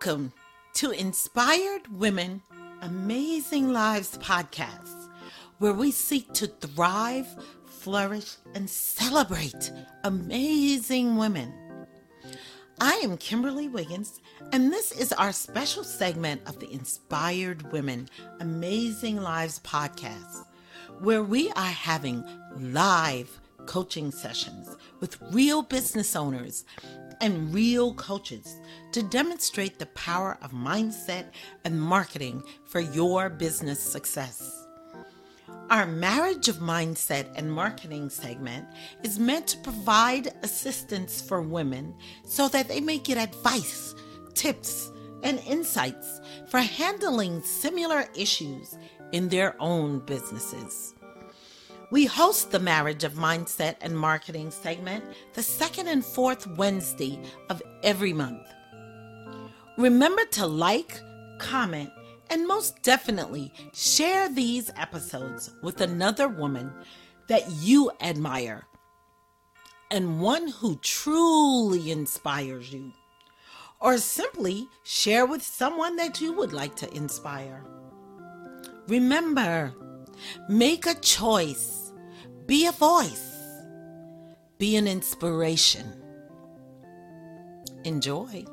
[0.00, 0.32] Welcome
[0.74, 2.40] to Inspired Women
[2.82, 5.08] Amazing Lives podcast,
[5.58, 7.26] where we seek to thrive,
[7.66, 9.72] flourish, and celebrate
[10.04, 11.52] amazing women.
[12.80, 14.20] I am Kimberly Wiggins,
[14.52, 18.08] and this is our special segment of the Inspired Women
[18.38, 20.44] Amazing Lives podcast,
[21.00, 22.24] where we are having
[22.56, 26.64] live coaching sessions with real business owners
[27.20, 28.58] and real coaches
[28.92, 31.26] to demonstrate the power of mindset
[31.64, 34.66] and marketing for your business success.
[35.70, 38.66] Our Marriage of Mindset and Marketing segment
[39.02, 43.94] is meant to provide assistance for women so that they may get advice,
[44.34, 44.90] tips,
[45.22, 48.78] and insights for handling similar issues
[49.12, 50.94] in their own businesses.
[51.90, 57.62] We host the Marriage of Mindset and Marketing segment the second and fourth Wednesday of
[57.82, 58.46] every month.
[59.78, 61.00] Remember to like,
[61.38, 61.90] comment,
[62.28, 66.70] and most definitely share these episodes with another woman
[67.28, 68.66] that you admire
[69.90, 72.92] and one who truly inspires you.
[73.80, 77.64] Or simply share with someone that you would like to inspire.
[78.88, 79.72] Remember,
[80.48, 81.77] make a choice
[82.48, 83.36] be a voice.
[84.56, 85.84] Be an inspiration.
[87.84, 88.46] Enjoy.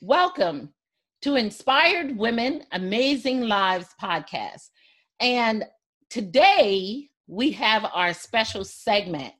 [0.00, 0.72] Welcome
[1.22, 4.68] to Inspired Women Amazing Lives podcast.
[5.18, 5.64] And
[6.08, 9.34] today we have our special segment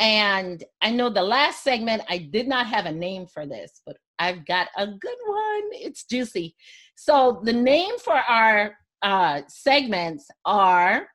[0.00, 3.98] and I know the last segment, I did not have a name for this, but
[4.18, 5.62] I've got a good one.
[5.72, 6.56] It's juicy.
[6.96, 11.06] So the name for our uh, segments are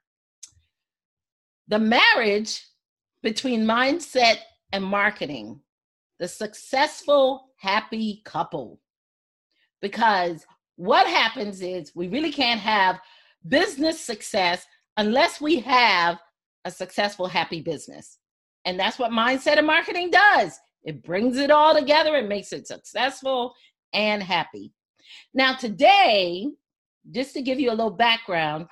[1.67, 2.63] the marriage
[3.23, 4.38] between mindset
[4.72, 5.62] and marketing,
[6.19, 8.79] the successful, happy couple.
[9.81, 13.00] Because what happens is we really can't have
[13.47, 14.63] business success
[14.97, 16.19] unless we have
[16.66, 18.19] a successful, happy business.
[18.66, 20.59] And that's what mindset and marketing does.
[20.84, 23.53] It brings it all together and makes it successful
[23.94, 24.72] and happy.
[25.34, 26.48] Now, today,
[27.12, 28.68] just to give you a little background,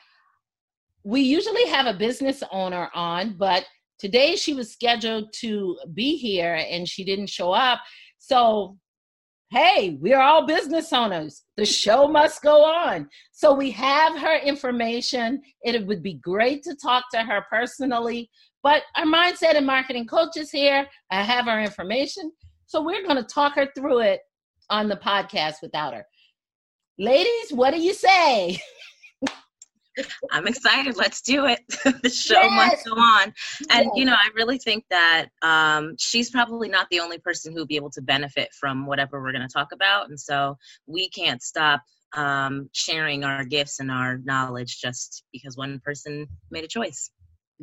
[1.03, 3.65] we usually have a business owner on, but
[3.99, 7.79] today she was scheduled to be here and she didn't show up.
[8.17, 8.77] So,
[9.51, 11.43] hey, we're all business owners.
[11.57, 13.09] The show must go on.
[13.31, 15.41] So, we have her information.
[15.61, 18.29] It would be great to talk to her personally,
[18.63, 20.87] but our mindset and marketing coach is here.
[21.11, 22.31] I have our information.
[22.65, 24.21] So we're going to talk her through it
[24.69, 26.05] on the podcast without her.
[26.97, 28.57] Ladies, what do you say?
[30.31, 30.97] I'm excited.
[30.97, 31.59] Let's do it.
[32.01, 32.71] the show yes.
[32.71, 33.33] must go on.
[33.69, 33.91] And, yes.
[33.95, 37.75] you know, I really think that um, she's probably not the only person who'll be
[37.75, 40.09] able to benefit from whatever we're going to talk about.
[40.09, 40.57] And so
[40.87, 41.81] we can't stop
[42.15, 47.11] um, sharing our gifts and our knowledge just because one person made a choice.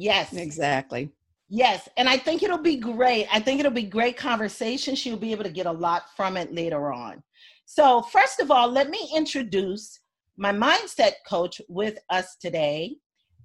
[0.00, 0.32] Yes.
[0.32, 1.10] Exactly.
[1.50, 1.86] Yes.
[1.98, 3.26] And I think it'll be great.
[3.30, 4.94] I think it'll be great conversation.
[4.94, 7.22] She'll be able to get a lot from it later on.
[7.66, 10.00] So, first of all, let me introduce
[10.38, 12.96] my mindset coach with us today.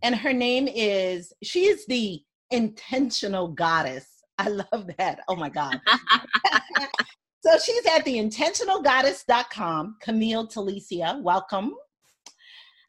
[0.01, 2.21] And her name is, she is the
[2.51, 4.07] intentional goddess.
[4.37, 5.19] I love that.
[5.27, 5.81] Oh my God.
[7.45, 9.97] so she's at the intentionalgoddess.com.
[10.01, 11.73] Camille Talicia, welcome.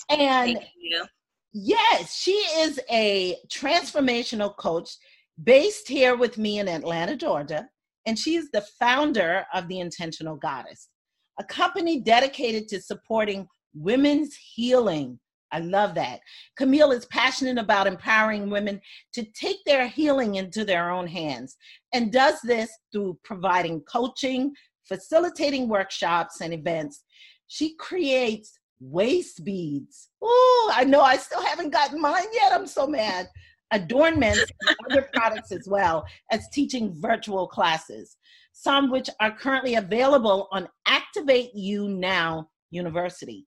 [0.09, 1.04] And Thank you.
[1.59, 4.91] Yes, she is a transformational coach
[5.43, 7.67] based here with me in Atlanta, Georgia,
[8.05, 10.91] and she is the founder of the Intentional Goddess,
[11.41, 15.19] a company dedicated to supporting women's healing.
[15.50, 16.21] I love that.
[16.59, 18.78] Camille is passionate about empowering women
[19.15, 21.56] to take their healing into their own hands
[21.95, 24.53] and does this through providing coaching,
[24.87, 27.03] facilitating workshops and events.
[27.47, 30.09] She creates waist beads.
[30.23, 32.53] Oh, I know I still haven't gotten mine yet.
[32.53, 33.28] I'm so mad.
[33.73, 38.17] Adornments and other products as well as teaching virtual classes,
[38.53, 43.47] some which are currently available on Activate You Now University.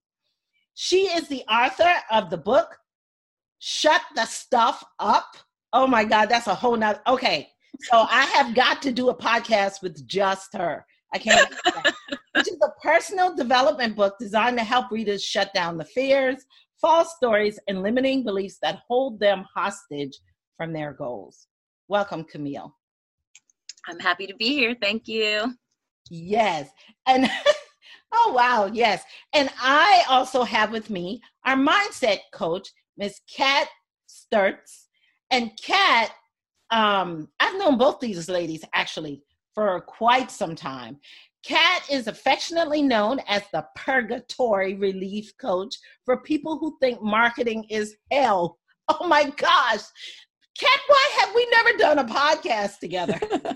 [0.74, 2.78] She is the author of the book
[3.60, 5.36] Shut the Stuff Up.
[5.74, 7.02] Oh my God, that's a whole nother.
[7.08, 7.50] Okay,
[7.82, 10.86] so I have got to do a podcast with just her.
[11.14, 11.54] I can't.
[12.36, 16.46] which is a personal development book designed to help readers shut down the fears,
[16.80, 20.18] false stories, and limiting beliefs that hold them hostage
[20.58, 21.48] from their goals.
[21.88, 22.76] Welcome, Camille.
[23.88, 24.76] I'm happy to be here.
[24.80, 25.54] Thank you.
[26.10, 26.70] Yes.
[27.08, 27.30] And
[28.12, 28.70] Oh, wow.
[28.72, 29.04] Yes.
[29.34, 33.68] And I also have with me our mindset coach, Miss Kat
[34.08, 34.88] Sturts.
[35.32, 36.12] And Kat,
[36.72, 39.22] um, I've known both these ladies actually
[39.60, 40.98] for quite some time.
[41.44, 45.76] Kat is affectionately known as the purgatory relief coach
[46.06, 48.58] for people who think marketing is hell.
[48.92, 49.82] Oh my gosh.
[50.58, 53.20] Kat, why have we never done a podcast together?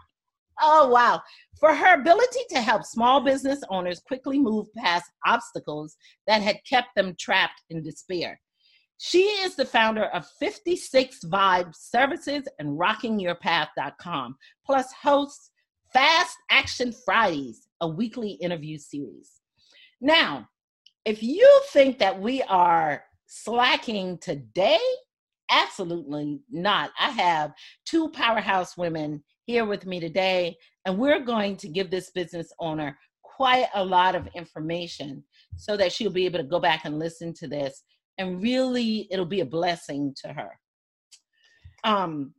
[0.62, 1.20] oh, wow.
[1.60, 6.94] For her ability to help small business owners quickly move past obstacles that had kept
[6.96, 8.40] them trapped in despair.
[9.00, 14.36] She is the founder of 56 Vibe Services and RockingYourPath.com,
[14.66, 15.50] plus hosts
[15.92, 19.40] Fast Action Fridays, a weekly interview series.
[20.00, 20.48] Now,
[21.04, 24.80] if you think that we are slacking today,
[25.48, 26.90] absolutely not.
[26.98, 27.52] I have
[27.86, 32.98] two powerhouse women here with me today, and we're going to give this business owner
[33.22, 35.22] quite a lot of information
[35.56, 37.84] so that she'll be able to go back and listen to this
[38.18, 40.50] and really it'll be a blessing to her.
[41.84, 42.34] Um,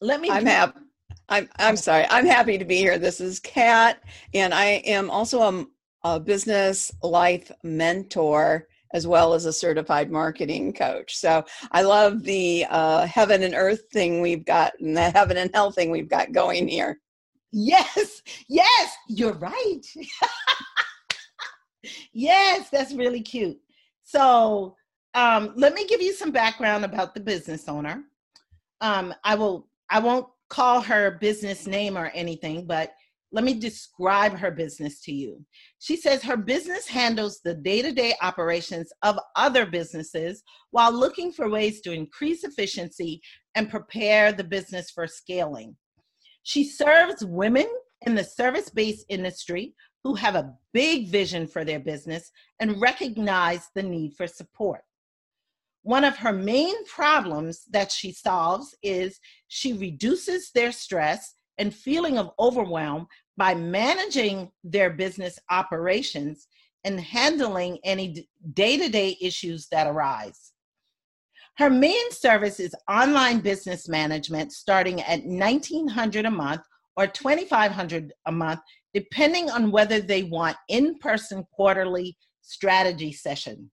[0.00, 0.30] let me.
[0.30, 0.80] I'm happy.
[1.28, 2.06] I'm I'm sorry.
[2.10, 2.98] I'm happy to be here.
[2.98, 4.02] This is Kat,
[4.34, 5.66] and I am also a,
[6.04, 11.16] a business life mentor as well as a certified marketing coach.
[11.16, 15.50] So I love the uh, heaven and earth thing we've got, and the heaven and
[15.52, 17.00] hell thing we've got going here.
[17.52, 19.80] Yes, yes, you're right.
[22.12, 23.58] yes, that's really cute.
[24.06, 24.76] So
[25.14, 28.04] um, let me give you some background about the business owner.
[28.80, 29.68] Um, I will.
[29.90, 32.92] I won't call her business name or anything, but
[33.32, 35.44] let me describe her business to you.
[35.78, 41.32] She says her business handles the day to day operations of other businesses while looking
[41.32, 43.20] for ways to increase efficiency
[43.54, 45.76] and prepare the business for scaling.
[46.44, 47.66] She serves women
[48.02, 49.74] in the service based industry
[50.04, 54.82] who have a big vision for their business and recognize the need for support.
[55.82, 62.18] One of her main problems that she solves is she reduces their stress and feeling
[62.18, 63.06] of overwhelm
[63.36, 66.48] by managing their business operations
[66.84, 70.52] and handling any day to day issues that arise.
[71.58, 76.62] Her main service is online business management starting at 1900 a month
[76.96, 78.60] or 2500 a month
[78.94, 83.70] depending on whether they want in-person quarterly strategy session.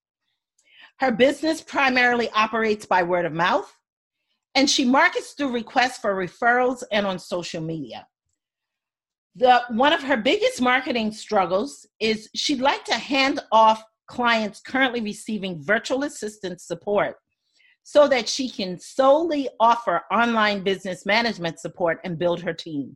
[1.00, 3.72] Her business primarily operates by word of mouth
[4.56, 8.06] and she markets through requests for referrals and on social media.
[9.36, 15.02] The one of her biggest marketing struggles is she'd like to hand off clients currently
[15.02, 17.16] receiving virtual assistant support
[17.84, 22.96] so that she can solely offer online business management support and build her team.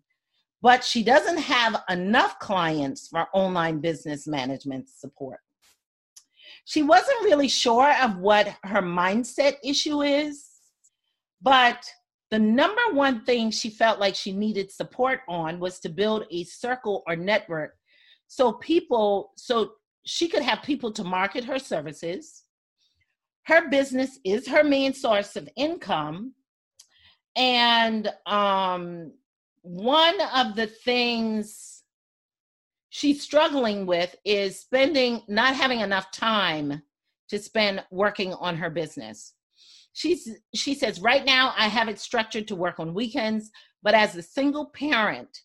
[0.62, 5.39] But she doesn't have enough clients for online business management support.
[6.65, 10.45] She wasn't really sure of what her mindset issue is,
[11.42, 11.86] but
[12.30, 16.44] the number one thing she felt like she needed support on was to build a
[16.44, 17.75] circle or network
[18.27, 19.71] so people so
[20.06, 22.44] she could have people to market her services
[23.45, 26.33] her business is her main source of income
[27.38, 29.12] and um,
[29.68, 31.84] one of the things
[32.90, 36.81] she's struggling with is spending not having enough time
[37.28, 39.33] to spend working on her business.
[39.92, 43.50] She's she says right now i have it structured to work on weekends
[43.81, 45.36] but as a single parent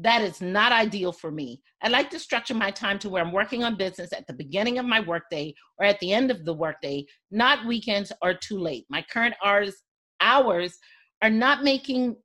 [0.00, 1.60] that is not ideal for me.
[1.82, 4.78] I like to structure my time to where i'm working on business at the beginning
[4.78, 8.84] of my workday or at the end of the workday not weekends or too late.
[8.90, 9.74] My current hours
[10.20, 10.76] hours
[11.22, 12.16] are not making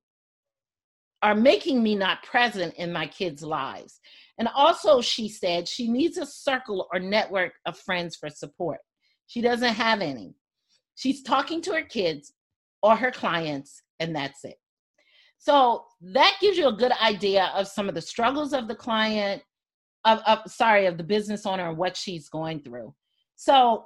[1.23, 3.99] are making me not present in my kids lives
[4.37, 8.77] and also she said she needs a circle or network of friends for support
[9.25, 10.35] she doesn't have any
[10.95, 12.33] She's talking to her kids
[12.81, 14.57] or her clients, and that's it.
[15.37, 19.41] So that gives you a good idea of some of the struggles of the client,
[20.05, 22.93] of, of sorry, of the business owner and what she's going through.
[23.35, 23.85] So,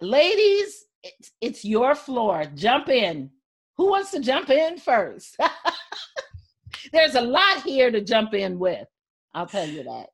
[0.00, 2.44] ladies, it's, it's your floor.
[2.54, 3.30] Jump in.
[3.76, 5.36] Who wants to jump in first?
[6.92, 8.86] There's a lot here to jump in with.
[9.34, 10.06] I'll tell you that.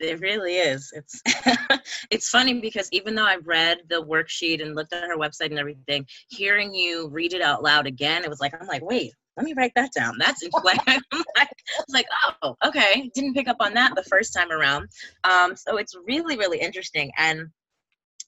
[0.00, 0.92] It really is.
[0.94, 1.22] It's
[2.10, 5.58] it's funny because even though I've read the worksheet and looked at her website and
[5.58, 9.46] everything, hearing you read it out loud again, it was like I'm like, wait, let
[9.46, 10.16] me write that down.
[10.18, 11.48] That's like I'm like, I
[11.88, 12.06] like,
[12.42, 14.88] oh, okay, didn't pick up on that the first time around.
[15.22, 17.12] Um, so it's really really interesting.
[17.16, 17.46] And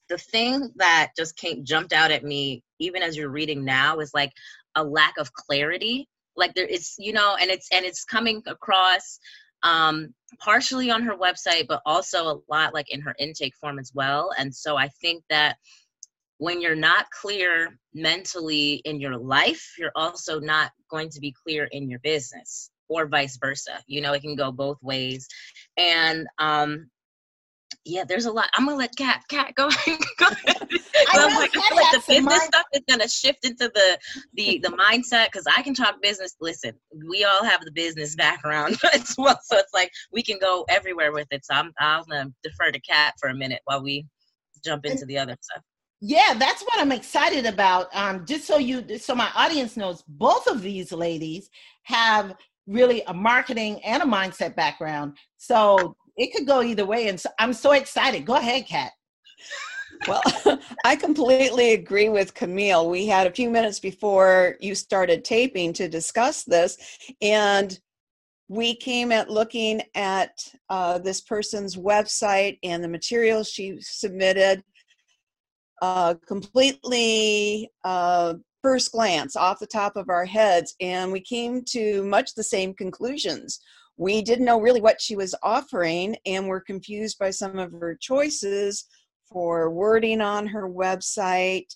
[0.09, 4.11] the thing that just came jumped out at me, even as you're reading now, is
[4.13, 4.31] like
[4.77, 6.07] a lack of clarity.
[6.37, 9.19] Like there is, you know, and it's and it's coming across
[9.63, 13.91] um, partially on her website, but also a lot like in her intake form as
[13.93, 14.31] well.
[14.37, 15.57] And so I think that
[16.37, 21.65] when you're not clear mentally in your life, you're also not going to be clear
[21.71, 23.81] in your business or vice versa.
[23.87, 25.27] You know, it can go both ways.
[25.77, 26.89] And um
[27.87, 28.49] yeah, there's a lot.
[28.53, 29.69] I'm gonna let Kat Kat go.
[30.17, 30.67] go ahead.
[31.09, 33.97] I'm like, I feel like the business mind- stuff is gonna shift into the
[34.33, 36.35] the the mindset because I can talk business.
[36.41, 36.73] Listen,
[37.09, 41.11] we all have the business background as well, so it's like we can go everywhere
[41.11, 41.45] with it.
[41.45, 44.05] So I'm I'm gonna defer to Kat for a minute while we
[44.63, 45.63] jump into the other stuff.
[45.99, 47.87] Yeah, that's what I'm excited about.
[47.95, 51.49] Um, just so you, so my audience knows, both of these ladies
[51.83, 52.35] have
[52.67, 55.17] really a marketing and a mindset background.
[55.37, 57.07] So it could go either way.
[57.07, 58.25] And so I'm so excited.
[58.25, 58.91] Go ahead, Kat.
[60.07, 60.21] Well,
[60.85, 62.89] I completely agree with Camille.
[62.89, 66.77] We had a few minutes before you started taping to discuss this,
[67.21, 67.79] and
[68.49, 70.31] we came at looking at
[70.69, 74.63] uh, this person's website and the materials she submitted
[75.81, 82.03] uh, completely uh, first glance off the top of our heads, and we came to
[82.05, 83.59] much the same conclusions.
[83.97, 87.97] We didn't know really what she was offering, and were confused by some of her
[87.99, 88.85] choices
[89.29, 91.67] for wording on her website.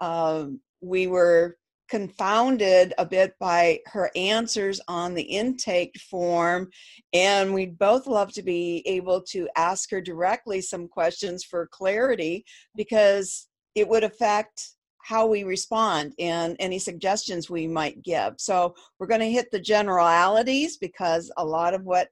[0.00, 0.46] Uh,
[0.80, 1.56] we were
[1.90, 6.68] confounded a bit by her answers on the intake form
[7.12, 12.44] and we'd both love to be able to ask her directly some questions for clarity
[12.76, 19.06] because it would affect how we respond and any suggestions we might give so we're
[19.06, 22.08] going to hit the generalities because a lot of what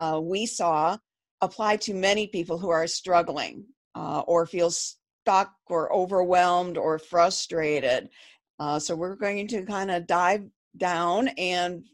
[0.00, 0.96] uh, we saw
[1.42, 8.08] apply to many people who are struggling uh, or feel stuck or overwhelmed or frustrated
[8.58, 10.44] uh, so we're going to kind of dive
[10.76, 11.84] down and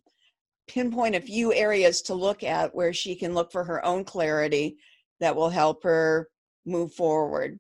[0.69, 4.77] pinpoint a few areas to look at where she can look for her own clarity
[5.21, 6.29] that will help her
[6.65, 7.59] move forward.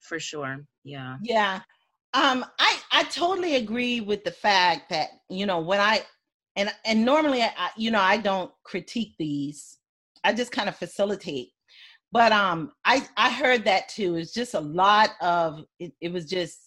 [0.00, 0.64] For sure.
[0.84, 1.16] Yeah.
[1.22, 1.60] Yeah.
[2.14, 6.02] Um, I, I totally agree with the fact that, you know, when I,
[6.56, 9.78] and, and normally, I, you know, I don't critique these.
[10.24, 11.50] I just kind of facilitate.
[12.10, 14.16] But um, I, I heard that too.
[14.16, 16.58] It's just a lot of, it, it was just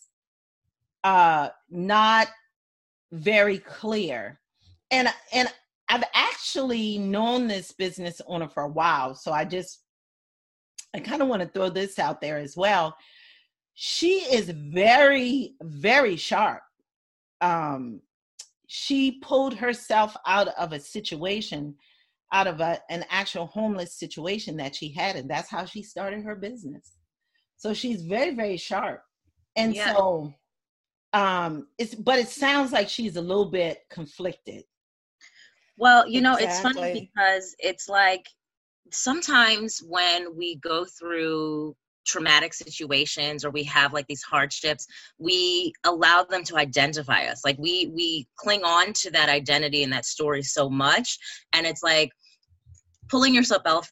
[1.03, 2.27] uh, not
[3.11, 4.39] very clear.
[4.91, 5.47] And and
[5.89, 9.83] I've actually known this business owner for a while, so I just
[10.93, 12.95] I kind of want to throw this out there as well.
[13.73, 16.61] She is very very sharp.
[17.41, 18.01] Um,
[18.73, 21.75] she pulled herself out of a situation
[22.31, 26.23] out of a, an actual homeless situation that she had and that's how she started
[26.23, 26.93] her business
[27.57, 29.03] so she's very very sharp
[29.57, 29.93] and yeah.
[29.93, 30.33] so
[31.11, 34.63] um it's but it sounds like she's a little bit conflicted
[35.77, 36.47] well you know exactly.
[36.47, 38.25] it's funny because it's like
[38.91, 44.87] sometimes when we go through traumatic situations or we have like these hardships
[45.19, 47.41] we allow them to identify us.
[47.45, 51.17] Like we we cling on to that identity and that story so much
[51.53, 52.11] and it's like
[53.09, 53.87] pulling yourself out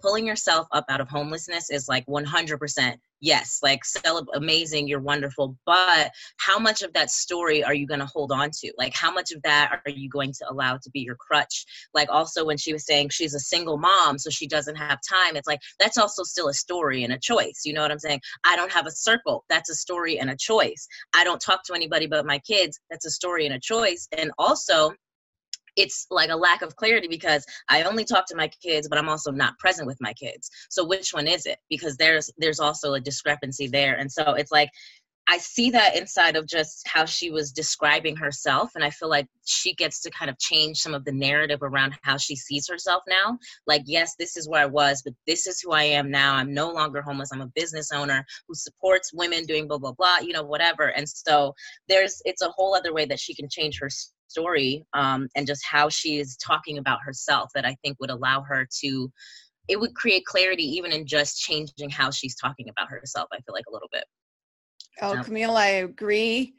[0.00, 5.56] pulling yourself up out of homelessness is like 100% yes like celeb- amazing you're wonderful
[5.64, 8.72] but how much of that story are you going to hold on to?
[8.76, 11.64] Like how much of that are you going to allow to be your crutch?
[11.94, 15.36] Like also when she was saying she's a single mom so she doesn't have time
[15.36, 18.20] it's like that's also still a story and a choice you know what i'm saying?
[18.44, 20.86] I don't have a circle that's a story and a choice.
[21.14, 24.32] I don't talk to anybody but my kids that's a story and a choice and
[24.38, 24.92] also
[25.76, 29.08] it's like a lack of clarity because I only talk to my kids, but I'm
[29.08, 30.50] also not present with my kids.
[30.70, 31.58] So which one is it?
[31.70, 33.96] Because there's there's also a discrepancy there.
[33.96, 34.70] And so it's like
[35.28, 38.72] I see that inside of just how she was describing herself.
[38.74, 41.94] And I feel like she gets to kind of change some of the narrative around
[42.02, 43.38] how she sees herself now.
[43.66, 46.34] Like, yes, this is where I was, but this is who I am now.
[46.34, 47.30] I'm no longer homeless.
[47.32, 50.88] I'm a business owner who supports women doing blah, blah, blah, you know, whatever.
[50.88, 51.54] And so
[51.88, 53.88] there's, it's a whole other way that she can change her
[54.32, 58.40] story um, and just how she is talking about herself that I think would allow
[58.42, 59.12] her to,
[59.68, 63.54] it would create clarity even in just changing how she's talking about herself, I feel
[63.54, 64.04] like a little bit.
[65.00, 66.54] Oh, Camille, I agree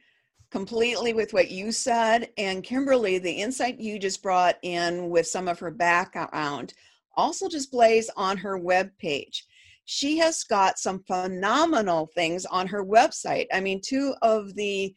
[0.52, 2.30] completely with what you said.
[2.38, 6.74] And Kimberly, the insight you just brought in with some of her background
[7.18, 9.46] also displays on her web page.
[9.86, 13.48] She has got some phenomenal things on her website.
[13.52, 14.94] I mean, two of the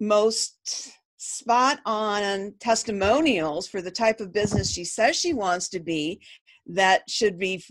[0.00, 6.20] most spot on testimonials for the type of business she says she wants to be
[6.68, 7.64] that should be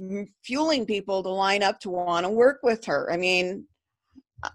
[0.44, 3.12] fueling people to line up to want to work with her.
[3.12, 3.66] I mean,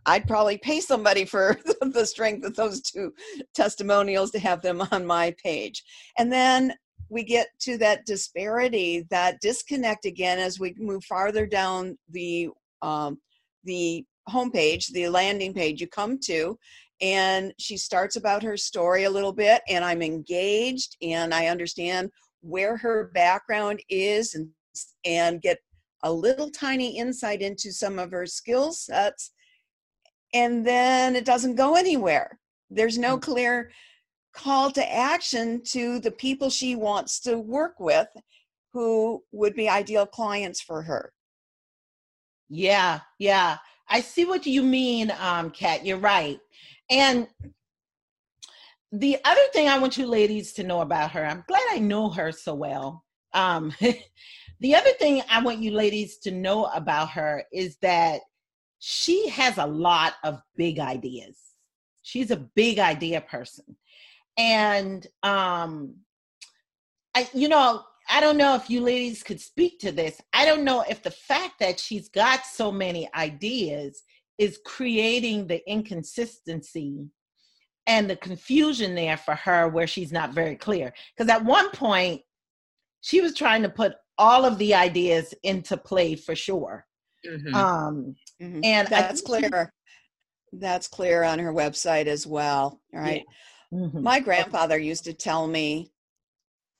[0.06, 3.14] I'd probably pay somebody for the strength of those two
[3.54, 5.82] testimonials to have them on my page.
[6.18, 6.74] And then
[7.08, 12.48] we get to that disparity, that disconnect again as we move farther down the
[12.80, 13.18] um,
[13.64, 16.58] the homepage, the landing page you come to,
[17.02, 22.10] and she starts about her story a little bit, and I'm engaged and I understand
[22.40, 24.48] where her background is and
[25.04, 25.58] and get
[26.02, 29.32] a little tiny insight into some of her skill sets
[30.32, 32.38] and then it doesn't go anywhere
[32.70, 33.22] there's no mm.
[33.22, 33.70] clear
[34.32, 38.08] call to action to the people she wants to work with
[38.72, 41.12] who would be ideal clients for her.
[42.48, 43.58] Yeah, yeah.
[43.88, 45.84] I see what you mean, um, Kat.
[45.84, 46.38] You're right.
[46.90, 47.28] And
[48.90, 52.10] the other thing I want you ladies to know about her, I'm glad I know
[52.10, 53.04] her so well.
[53.32, 53.72] Um,
[54.60, 58.20] the other thing I want you ladies to know about her is that
[58.78, 61.38] she has a lot of big ideas.
[62.02, 63.76] She's a big idea person
[64.38, 65.94] and um
[67.14, 70.64] i you know i don't know if you ladies could speak to this i don't
[70.64, 74.02] know if the fact that she's got so many ideas
[74.38, 77.06] is creating the inconsistency
[77.86, 82.22] and the confusion there for her where she's not very clear because at one point
[83.00, 86.86] she was trying to put all of the ideas into play for sure
[87.26, 87.54] mm-hmm.
[87.54, 88.60] um mm-hmm.
[88.62, 89.72] and that's clear
[90.52, 93.34] that's clear on her website as well right yeah
[93.72, 94.02] Mm-hmm.
[94.02, 95.92] My grandfather used to tell me,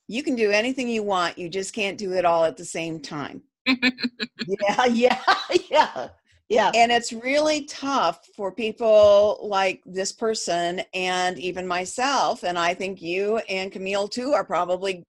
[0.09, 3.01] you can do anything you want, you just can't do it all at the same
[3.01, 3.43] time.
[3.67, 5.23] yeah, yeah,
[5.71, 6.09] yeah.
[6.53, 6.71] Yeah.
[6.75, 12.43] And it's really tough for people like this person and even myself.
[12.43, 15.03] And I think you and Camille too are probably,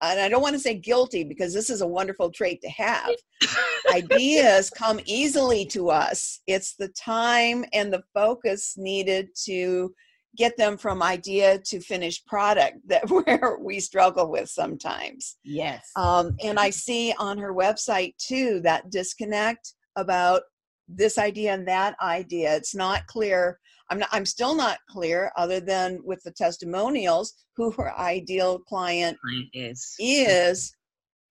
[0.00, 3.10] and I don't want to say guilty because this is a wonderful trait to have.
[3.92, 6.40] Ideas come easily to us.
[6.46, 9.92] It's the time and the focus needed to
[10.36, 16.36] get them from idea to finished product that where we struggle with sometimes yes um,
[16.44, 20.42] and i see on her website too that disconnect about
[20.88, 22.56] this idea and that idea.
[22.56, 23.58] It's not clear
[23.90, 29.16] i'm not i'm still not clear other than with the testimonials who her ideal client
[29.52, 29.94] is.
[29.98, 30.74] is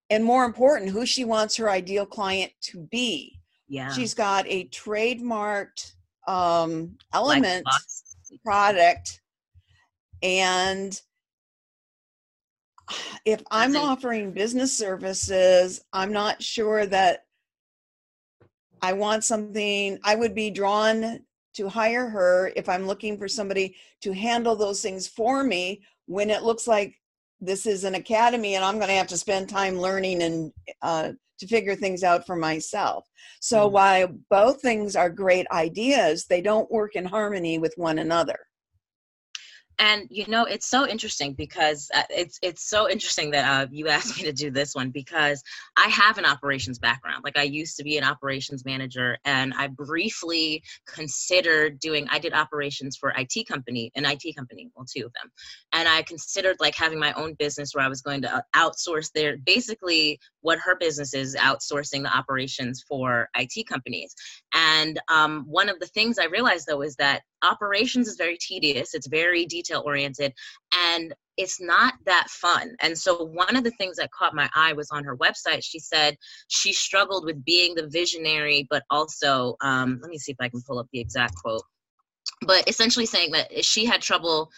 [0.10, 3.40] and more important who she wants her ideal client to be.
[3.68, 3.92] Yeah.
[3.92, 5.94] She's got a trademarked
[6.28, 7.66] um element
[8.44, 9.22] product
[10.22, 11.00] and
[13.24, 17.22] if i'm offering business services i'm not sure that
[18.82, 21.20] i want something i would be drawn
[21.54, 26.30] to hire her if i'm looking for somebody to handle those things for me when
[26.30, 26.96] it looks like
[27.40, 31.12] this is an academy and i'm going to have to spend time learning and uh,
[31.40, 33.08] to figure things out for myself.
[33.42, 33.72] So mm.
[33.72, 38.47] while both things are great ideas, they don't work in harmony with one another
[39.80, 43.88] and you know it's so interesting because uh, it's it's so interesting that uh, you
[43.98, 45.44] asked me to do this one because
[45.78, 47.24] i have an operations background.
[47.24, 52.34] Like i used to be an operations manager and i briefly considered doing i did
[52.34, 55.32] operations for IT company an IT company well two of them.
[55.74, 59.12] And i considered like having my own business where i was going to uh, outsource
[59.14, 64.16] their basically what her business is outsourcing the operations for IT companies.
[64.54, 68.94] And um, one of the things i realized though is that operations is very tedious
[68.94, 70.34] it's very detail oriented
[70.74, 72.76] and it's not that fun.
[72.80, 75.80] And so one of the things that caught my eye was on her website she
[75.80, 76.16] said
[76.48, 80.62] she struggled with being the visionary but also um, let me see if i can
[80.66, 81.64] pull up the exact quote.
[82.46, 84.50] But essentially saying that she had trouble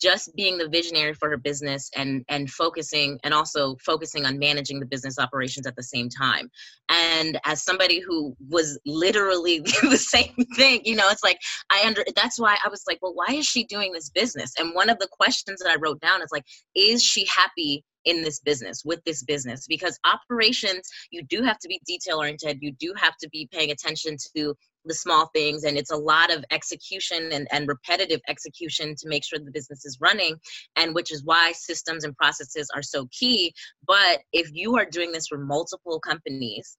[0.00, 4.80] just being the visionary for her business and and focusing and also focusing on managing
[4.80, 6.50] the business operations at the same time.
[6.88, 11.38] And as somebody who was literally the same thing you know it's like
[11.70, 14.52] i under that's why i was like well why is she doing this business?
[14.58, 18.22] And one of the questions that i wrote down is like is she happy in
[18.22, 22.72] this business with this business because operations you do have to be detail oriented you
[22.72, 26.44] do have to be paying attention to the small things and it's a lot of
[26.50, 30.36] execution and, and repetitive execution to make sure the business is running
[30.76, 33.52] and which is why systems and processes are so key.
[33.86, 36.76] But if you are doing this for multiple companies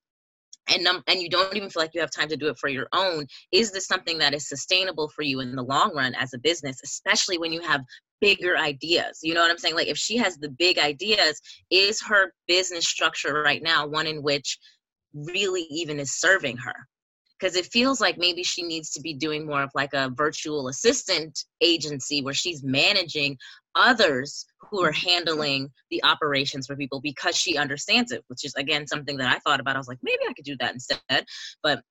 [0.72, 2.70] and um, and you don't even feel like you have time to do it for
[2.70, 6.34] your own is this something that is sustainable for you in the long run as
[6.34, 7.82] a business especially when you have
[8.22, 9.76] bigger ideas you know what i'm saying?
[9.76, 14.22] Like if she has the big ideas is her business structure right now one in
[14.22, 14.58] which
[15.14, 16.74] really even is serving her?
[17.40, 20.68] Because it feels like maybe she needs to be doing more of like a virtual
[20.68, 23.38] assistant agency where she's managing
[23.76, 25.10] others who are mm-hmm.
[25.10, 29.40] handling the operations for people because she understands it which is again something that i
[29.40, 31.26] thought about i was like maybe i could do that instead
[31.64, 31.82] but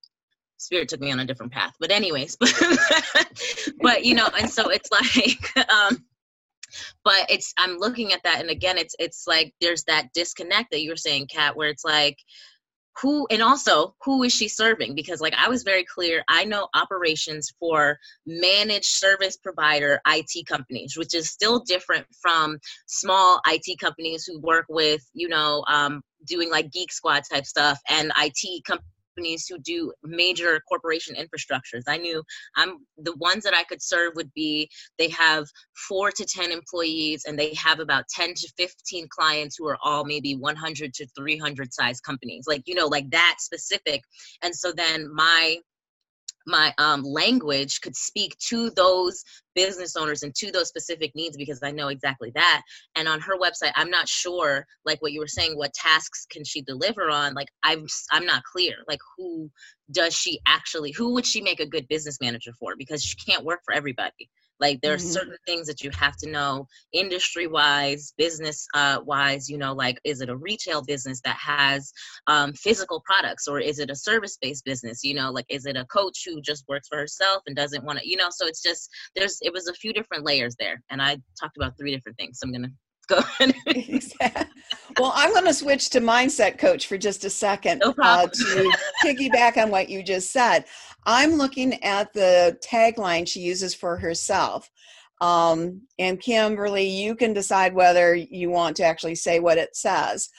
[0.57, 2.53] spirit took me on a different path but anyways but,
[3.81, 6.03] but you know and so it's like um
[7.03, 10.81] but it's i'm looking at that and again it's it's like there's that disconnect that
[10.81, 12.17] you were saying kat where it's like
[13.01, 14.95] who and also who is she serving?
[14.95, 20.97] Because like i was very clear i know operations for managed service provider IT companies
[20.97, 22.57] which is still different from
[22.87, 27.79] small IT companies who work with you know um, doing like geek squad type stuff
[27.89, 28.85] and IT companies
[29.19, 31.83] companies who do major corporation infrastructures.
[31.87, 32.23] I knew
[32.55, 35.45] I'm the ones that I could serve would be they have
[35.87, 40.05] four to 10 employees and they have about 10 to 15 clients who are all
[40.05, 44.01] maybe 100 to 300 size companies, like, you know, like that specific.
[44.41, 45.57] And so then my
[46.47, 49.23] my um, language could speak to those
[49.55, 52.61] business owners and to those specific needs because I know exactly that.
[52.95, 56.43] And on her website, I'm not sure, like what you were saying, what tasks can
[56.43, 57.33] she deliver on?
[57.33, 58.75] Like I'm, I'm not clear.
[58.87, 59.51] Like who
[59.91, 60.91] does she actually?
[60.91, 62.75] Who would she make a good business manager for?
[62.77, 64.29] Because she can't work for everybody.
[64.59, 65.07] Like there are mm-hmm.
[65.07, 69.99] certain things that you have to know industry wise, business uh, wise, you know, like
[70.03, 71.91] is it a retail business that has
[72.27, 75.03] um, physical products or is it a service based business?
[75.03, 77.99] You know, like is it a coach who just works for herself and doesn't want
[77.99, 80.81] to, you know, so it's just, there's, it was a few different layers there.
[80.89, 82.39] And I talked about three different things.
[82.39, 82.71] So I'm going to
[83.09, 83.55] go ahead.
[84.99, 88.73] well, I'm going to switch to mindset coach for just a second no uh, to
[89.03, 90.65] piggyback on what you just said.
[91.05, 94.69] I'm looking at the tagline she uses for herself.
[95.21, 100.29] Um, and Kimberly, you can decide whether you want to actually say what it says.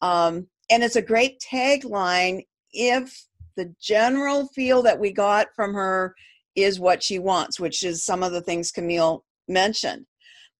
[0.00, 6.14] Um, and it's a great tagline if the general feel that we got from her
[6.54, 10.06] is what she wants, which is some of the things Camille mentioned.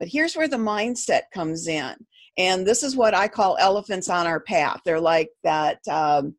[0.01, 1.95] But here's where the mindset comes in.
[2.39, 4.81] And this is what I call elephants on our path.
[4.85, 6.35] They're like that um,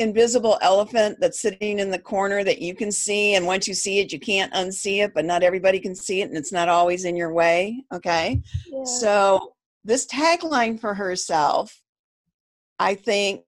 [0.00, 4.00] invisible elephant that's sitting in the corner that you can see and once you see
[4.00, 7.04] it you can't unsee it but not everybody can see it and it's not always
[7.04, 8.40] in your way okay
[8.72, 8.82] yeah.
[8.84, 9.52] so
[9.84, 11.82] this tagline for herself
[12.78, 13.42] i think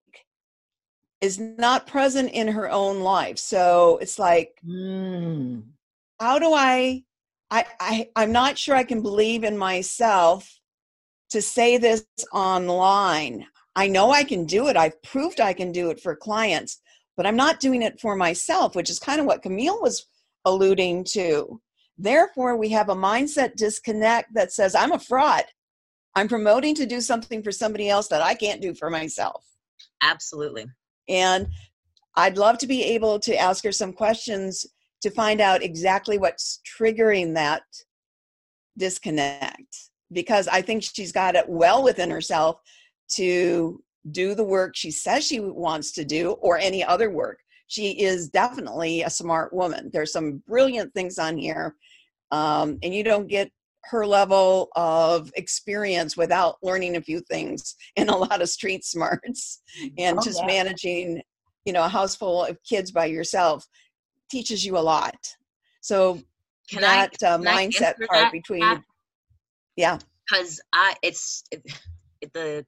[1.21, 5.63] is not present in her own life so it's like mm.
[6.19, 7.03] how do I,
[7.53, 10.59] I i i'm not sure i can believe in myself
[11.29, 14.77] to say this online I know I can do it.
[14.77, 16.81] I've proved I can do it for clients,
[17.17, 20.07] but I'm not doing it for myself, which is kind of what Camille was
[20.45, 21.59] alluding to.
[21.97, 25.43] Therefore, we have a mindset disconnect that says, I'm a fraud.
[26.15, 29.43] I'm promoting to do something for somebody else that I can't do for myself.
[30.01, 30.65] Absolutely.
[31.09, 31.47] And
[32.15, 34.65] I'd love to be able to ask her some questions
[35.03, 37.63] to find out exactly what's triggering that
[38.77, 42.59] disconnect because I think she's got it well within herself
[43.09, 47.39] to do the work she says she wants to do or any other work.
[47.67, 49.89] She is definitely a smart woman.
[49.91, 51.75] There's some brilliant things on here,
[52.31, 53.51] um, and you don't get
[53.85, 59.61] her level of experience without learning a few things and a lot of street smarts
[59.97, 60.47] and oh, just yeah.
[60.47, 61.21] managing
[61.65, 63.67] you know a house full of kids by yourself
[64.33, 65.15] teaches you a lot.
[65.81, 66.19] So
[66.69, 68.83] can that I, uh, mindset part that, between
[69.75, 69.99] yeah.
[70.27, 71.61] Because i it's it,
[72.33, 72.65] the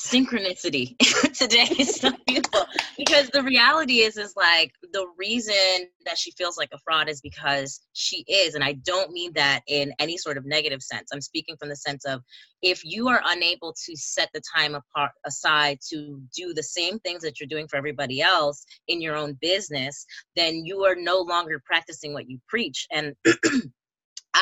[0.00, 0.96] synchronicity
[1.36, 2.64] today is so beautiful
[2.96, 5.54] because the reality is is like the reason
[6.04, 9.60] that she feels like a fraud is because she is and i don't mean that
[9.66, 11.10] in any sort of negative sense.
[11.12, 12.22] I'm speaking from the sense of
[12.62, 17.22] if you are unable to set the time apart aside to do the same things
[17.22, 20.06] that you're doing for everybody else in your own business
[20.36, 22.86] then you are no longer practicing what you preach.
[22.92, 23.14] And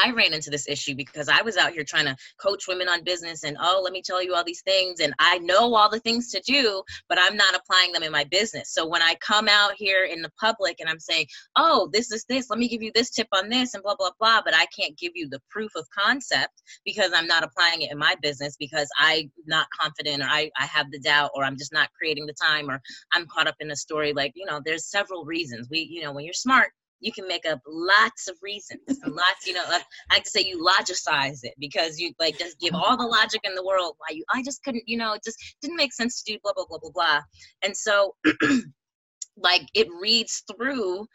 [0.04, 3.04] I ran into this issue because I was out here trying to coach women on
[3.04, 6.00] business and oh, let me tell you all these things and I know all the
[6.00, 8.72] things to do, but I'm not applying them in my business.
[8.72, 12.24] So when I come out here in the public and I'm saying, "Oh, this is
[12.28, 14.66] this, let me give you this tip on this and blah blah blah," but I
[14.66, 18.56] can't give you the proof of concept because I'm not applying it in my business
[18.58, 22.26] because I'm not confident or I I have the doubt or I'm just not creating
[22.26, 22.80] the time or
[23.12, 25.68] I'm caught up in a story like, you know, there's several reasons.
[25.70, 29.52] We, you know, when you're smart, you can make up lots of reasons lots you
[29.52, 29.80] know i
[30.10, 33.12] like to say you logicize it because you like just give all the mm-hmm.
[33.12, 35.92] logic in the world why you i just couldn't you know it just didn't make
[35.92, 37.20] sense to do blah blah blah blah blah.
[37.62, 38.14] And so
[39.36, 41.06] like it reads through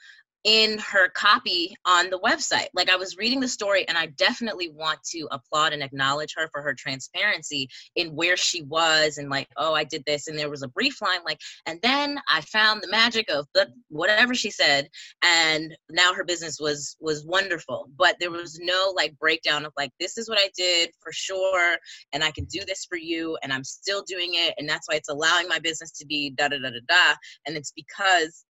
[0.44, 2.68] in her copy on the website.
[2.74, 6.50] Like I was reading the story and I definitely want to applaud and acknowledge her
[6.52, 10.50] for her transparency in where she was and like, oh, I did this and there
[10.50, 14.50] was a brief line like and then I found the magic of the whatever she
[14.50, 14.90] said
[15.24, 17.90] and now her business was was wonderful.
[17.96, 21.78] But there was no like breakdown of like this is what I did for sure
[22.14, 24.96] and I can do this for you and I'm still doing it and that's why
[24.96, 28.46] it's allowing my business to be da da da da da and it's because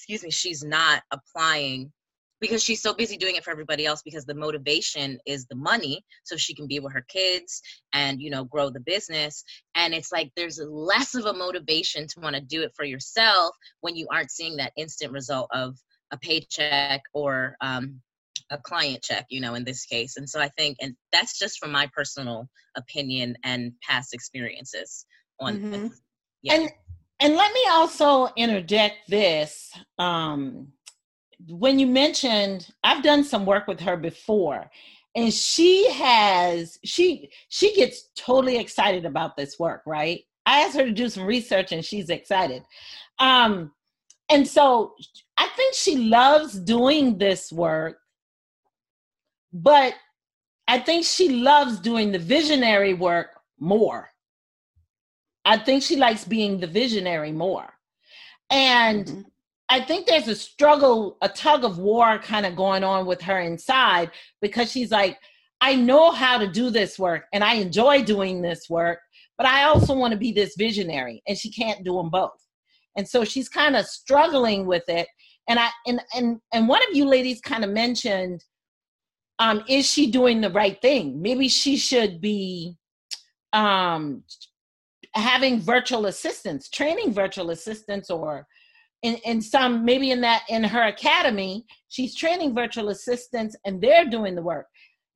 [0.00, 1.92] excuse me, she's not applying
[2.40, 6.02] because she's so busy doing it for everybody else because the motivation is the money
[6.24, 7.60] so she can be with her kids
[7.92, 12.18] and you know grow the business and it's like there's less of a motivation to
[12.20, 15.76] want to do it for yourself when you aren't seeing that instant result of
[16.12, 18.00] a paycheck or um,
[18.50, 21.58] a client check you know in this case and so i think and that's just
[21.58, 25.04] from my personal opinion and past experiences
[25.40, 25.86] on mm-hmm.
[26.40, 26.54] yeah.
[26.54, 26.70] and
[27.20, 30.68] and let me also interject this um
[31.48, 34.70] when you mentioned i've done some work with her before
[35.14, 40.20] and she has she she gets totally excited about this work right?
[40.46, 42.64] I asked her to do some research and she's excited.
[43.18, 43.72] Um
[44.30, 44.94] and so
[45.36, 47.98] i think she loves doing this work
[49.52, 49.94] but
[50.68, 54.08] i think she loves doing the visionary work more
[55.44, 57.72] i think she likes being the visionary more
[58.50, 59.20] and mm-hmm.
[59.72, 63.38] I think there's a struggle, a tug of war kind of going on with her
[63.38, 64.10] inside
[64.42, 65.16] because she's like,
[65.60, 68.98] I know how to do this work and I enjoy doing this work,
[69.38, 72.32] but I also want to be this visionary and she can't do them both.
[72.96, 75.06] And so she's kind of struggling with it.
[75.48, 78.42] And I and and and one of you ladies kind of mentioned
[79.38, 81.22] um is she doing the right thing?
[81.22, 82.76] Maybe she should be
[83.52, 84.24] um
[85.14, 88.46] having virtual assistants, training virtual assistants or
[89.02, 94.08] in, in some maybe in that in her academy she's training virtual assistants and they're
[94.08, 94.66] doing the work.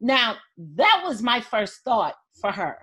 [0.01, 0.37] Now
[0.77, 2.77] that was my first thought for her.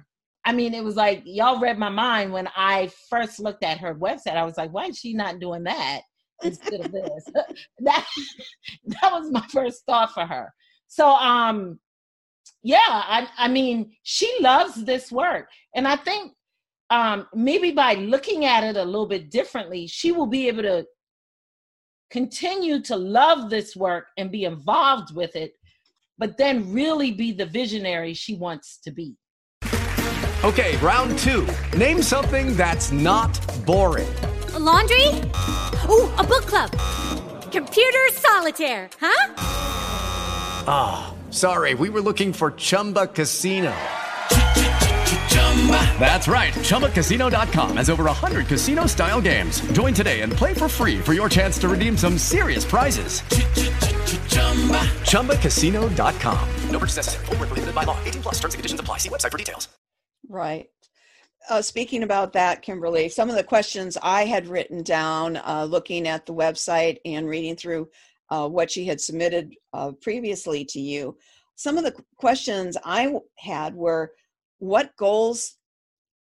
[0.46, 3.96] I mean it was like y'all read my mind when i first looked at her
[3.96, 4.38] website.
[4.38, 6.02] I was like why is she not doing that
[6.44, 7.26] instead of this?
[7.80, 8.06] That
[8.86, 10.54] that was my first thought for her.
[10.88, 11.80] So um
[12.64, 15.48] yeah i i mean she loves this work.
[15.76, 16.34] And i think
[16.92, 20.86] um, maybe by looking at it a little bit differently, she will be able to
[22.12, 25.54] continue to love this work and be involved with it,
[26.18, 29.16] but then really be the visionary she wants to be.
[30.44, 31.48] Okay, round two.
[31.78, 34.14] Name something that's not boring.
[34.54, 35.08] A laundry?
[35.88, 36.72] Ooh, a book club.
[37.52, 39.34] Computer solitaire, huh?
[40.68, 43.74] Ah, oh, sorry, we were looking for Chumba Casino.
[46.00, 46.54] That's right.
[46.54, 49.62] ChumbaCasino.com has over 100 casino style games.
[49.74, 53.22] Join today and play for free for your chance to redeem some serious prizes.
[55.12, 56.50] ChumbaCasino.com.
[56.72, 57.26] No purchase necessary.
[57.26, 57.98] Full prohibited by law.
[58.06, 58.98] 18 plus terms and conditions apply.
[58.98, 59.68] See website for details.
[60.28, 60.70] Right.
[61.50, 66.08] Uh, speaking about that, Kimberly, some of the questions I had written down uh, looking
[66.08, 67.90] at the website and reading through
[68.30, 71.18] uh, what she had submitted uh, previously to you,
[71.56, 74.14] some of the questions I had were
[74.62, 75.58] what goals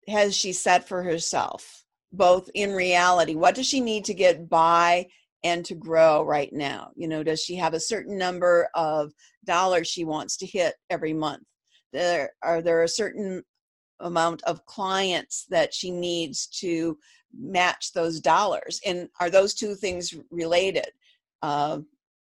[0.09, 3.35] has she set for herself both in reality?
[3.35, 5.07] What does she need to get by
[5.43, 6.91] and to grow right now?
[6.97, 9.13] You know does she have a certain number of
[9.45, 11.45] dollars she wants to hit every month?
[11.95, 13.43] There are there a certain
[14.01, 16.99] amount of clients that she needs to
[17.35, 18.83] match those dollars?
[18.85, 20.91] And are those two things related?
[21.41, 21.79] Uh,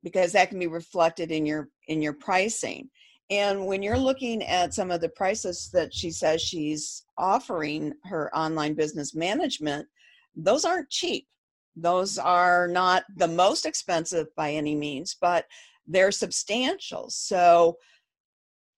[0.03, 2.89] because that can be reflected in your in your pricing
[3.29, 8.35] and when you're looking at some of the prices that she says she's offering her
[8.35, 9.87] online business management,
[10.35, 11.27] those aren't cheap.
[11.75, 15.45] Those are not the most expensive by any means, but
[15.87, 17.09] they're substantial.
[17.09, 17.77] So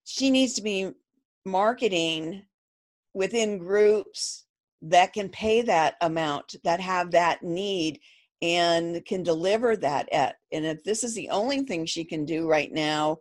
[0.04, 0.92] she needs to be
[1.44, 2.42] marketing
[3.14, 4.44] within groups
[4.82, 7.98] that can pay that amount, that have that need
[8.42, 10.36] and can deliver that at.
[10.52, 13.18] And if this is the only thing she can do right now,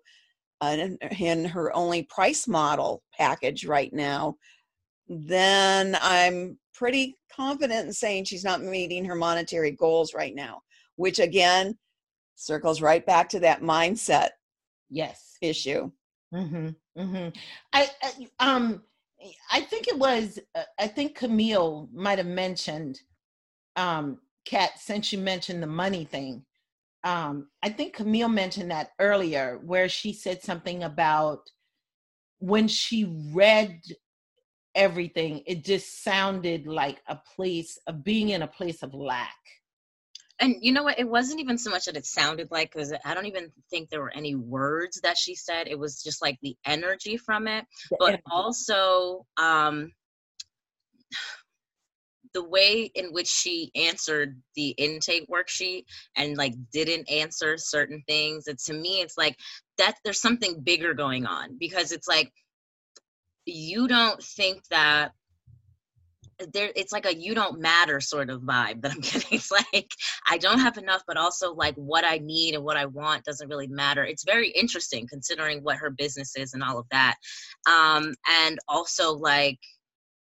[0.62, 0.88] uh,
[1.20, 4.36] in her only price model package right now,
[5.08, 10.62] then I'm pretty confident in saying she's not meeting her monetary goals right now,
[10.96, 11.78] which again
[12.36, 14.30] circles right back to that mindset
[14.90, 15.92] yes issue.
[16.34, 17.30] Mm-hmm, mm-hmm.
[17.74, 18.82] I, I um
[19.52, 23.02] I think it was uh, I think Camille might have mentioned
[23.76, 26.46] um Kat since you mentioned the money thing
[27.06, 31.48] um, I think Camille mentioned that earlier, where she said something about
[32.40, 33.80] when she read
[34.74, 39.36] everything, it just sounded like a place of being in a place of lack.
[40.40, 41.00] And you know what?
[41.00, 44.02] It wasn't even so much that it sounded like, because I don't even think there
[44.02, 45.68] were any words that she said.
[45.68, 47.66] It was just like the energy from it.
[47.92, 48.24] The but energy.
[48.32, 49.94] also, um,
[52.36, 55.86] the way in which she answered the intake worksheet
[56.18, 59.38] and like didn't answer certain things it, to me it's like
[59.78, 62.32] that there's something bigger going on because it's like
[63.46, 65.14] you don't think that
[66.52, 69.30] there it's like a you don't matter sort of vibe that i'm getting.
[69.32, 69.90] It's like
[70.28, 73.48] i don't have enough but also like what i need and what i want doesn't
[73.48, 74.04] really matter.
[74.04, 77.16] It's very interesting considering what her business is and all of that.
[77.66, 79.60] Um and also like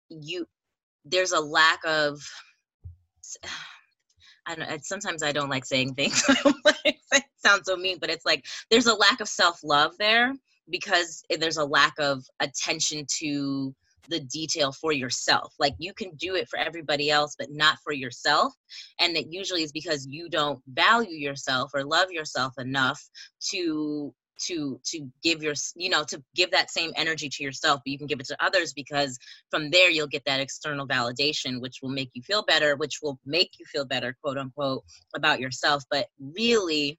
[0.09, 0.45] you
[1.05, 2.19] there's a lack of
[4.45, 6.21] I don't sometimes I don't like saying things.
[6.85, 6.95] it
[7.45, 10.33] sounds so mean, but it's like there's a lack of self-love there
[10.69, 13.73] because there's a lack of attention to
[14.09, 15.53] the detail for yourself.
[15.59, 18.53] Like you can do it for everybody else, but not for yourself.
[18.99, 23.01] And it usually is because you don't value yourself or love yourself enough
[23.51, 24.13] to
[24.47, 27.97] to to give your you know to give that same energy to yourself but you
[27.97, 29.17] can give it to others because
[29.49, 33.19] from there you'll get that external validation which will make you feel better which will
[33.25, 34.83] make you feel better quote unquote
[35.15, 36.97] about yourself but really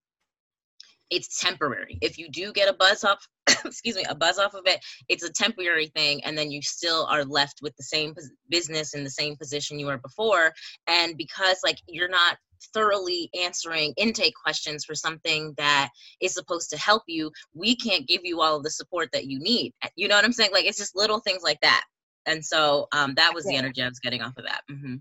[1.10, 1.98] it's temporary.
[2.00, 3.26] If you do get a buzz off,
[3.64, 7.06] excuse me, a buzz off of it, it's a temporary thing, and then you still
[7.10, 8.14] are left with the same
[8.48, 10.52] business in the same position you were before.
[10.86, 12.38] And because like you're not
[12.72, 18.22] thoroughly answering intake questions for something that is supposed to help you, we can't give
[18.24, 19.72] you all of the support that you need.
[19.96, 20.50] You know what I'm saying?
[20.52, 21.84] Like it's just little things like that.
[22.26, 24.62] And so um, that was the energy I was getting off of that.
[24.70, 24.96] Mm-hmm.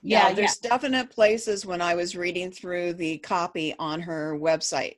[0.00, 0.70] Yeah, yeah, there's yeah.
[0.70, 4.94] definite places when I was reading through the copy on her website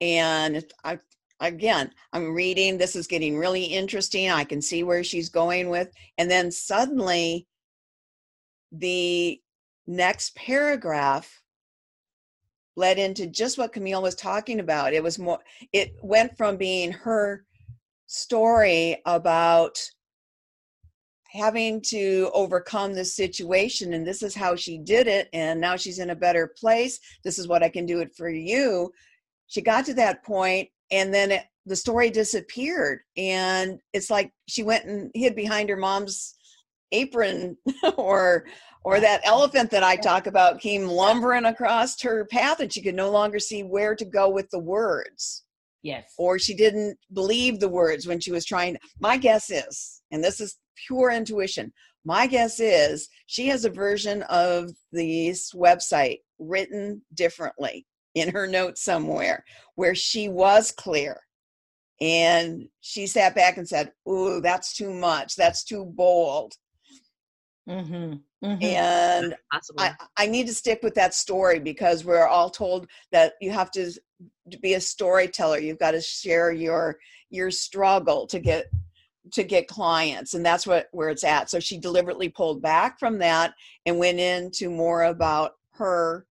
[0.00, 0.98] and I,
[1.40, 5.90] again i'm reading this is getting really interesting i can see where she's going with
[6.18, 7.46] and then suddenly
[8.72, 9.40] the
[9.88, 11.42] next paragraph
[12.76, 14.92] led into just what camille was talking about.
[14.92, 15.40] It was more
[15.72, 17.44] it went from being her
[18.06, 19.80] story about
[21.30, 25.98] having to overcome this situation and this is how she did it and now she's
[25.98, 28.90] in a better place this is what i can do it for you.
[29.46, 34.62] She got to that point and then it, the story disappeared and it's like she
[34.62, 36.37] went and hid behind her mom's
[36.92, 37.56] apron
[37.96, 38.46] or
[38.84, 42.94] or that elephant that I talk about came lumbering across her path and she could
[42.94, 45.42] no longer see where to go with the words.
[45.82, 46.14] Yes.
[46.16, 48.78] Or she didn't believe the words when she was trying.
[49.00, 51.72] My guess is, and this is pure intuition,
[52.04, 58.82] my guess is she has a version of this website written differently in her notes
[58.82, 61.20] somewhere where she was clear
[62.00, 66.54] and she sat back and said ooh that's too much that's too bold
[67.68, 68.46] mm-hmm.
[68.46, 68.62] Mm-hmm.
[68.62, 69.34] and
[69.78, 73.70] I, I need to stick with that story because we're all told that you have
[73.72, 73.92] to,
[74.50, 76.98] to be a storyteller you've got to share your
[77.30, 78.66] your struggle to get
[79.32, 83.18] to get clients and that's what where it's at so she deliberately pulled back from
[83.18, 83.52] that
[83.84, 86.26] and went into more about her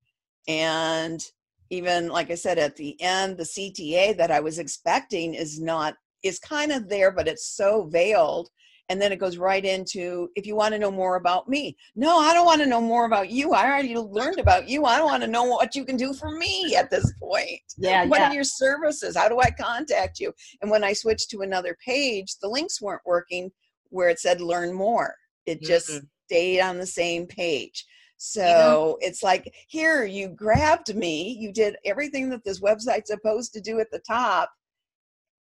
[0.48, 1.22] and
[1.70, 5.96] even like I said at the end, the CTA that I was expecting is not
[6.24, 8.50] is kind of there, but it's so veiled.
[8.90, 11.76] And then it goes right into if you want to know more about me.
[11.96, 13.52] No, I don't want to know more about you.
[13.52, 14.86] I already learned about you.
[14.86, 17.62] I don't want to know what you can do for me at this point.
[17.78, 18.06] Yeah.
[18.06, 18.30] What yeah.
[18.30, 19.18] are your services?
[19.18, 20.34] How do I contact you?
[20.62, 23.52] And when I switched to another page, the links weren't working
[23.90, 25.14] where it said learn more.
[25.46, 26.06] It just mm-hmm.
[26.28, 27.86] stayed on the same page.
[28.18, 33.62] So it's like, here, you grabbed me, you did everything that this website's supposed to
[33.62, 34.50] do at the top,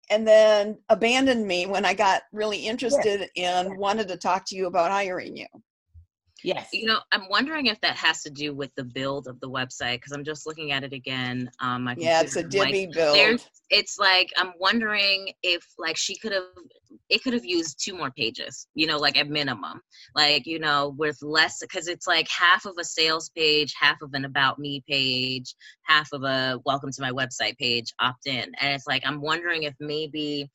[0.10, 4.68] and then abandoned me when I got really interested and wanted to talk to you
[4.68, 5.48] about hiring you.
[6.44, 6.70] Yes.
[6.72, 9.96] You know, I'm wondering if that has to do with the build of the website
[9.96, 11.50] because I'm just looking at it again.
[11.60, 13.48] Um, yeah, it's a Divi like, build.
[13.70, 16.44] It's like I'm wondering if like she could have,
[17.10, 18.68] it could have used two more pages.
[18.76, 19.82] You know, like at minimum,
[20.16, 24.14] like you know, with less because it's like half of a sales page, half of
[24.14, 28.74] an about me page, half of a welcome to my website page, opt in, and
[28.74, 30.50] it's like I'm wondering if maybe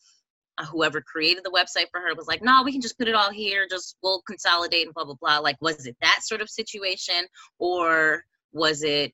[0.70, 3.30] whoever created the website for her was like, no, we can just put it all
[3.30, 5.38] here, just we'll consolidate and blah blah blah.
[5.38, 7.26] Like, was it that sort of situation,
[7.58, 9.12] or was it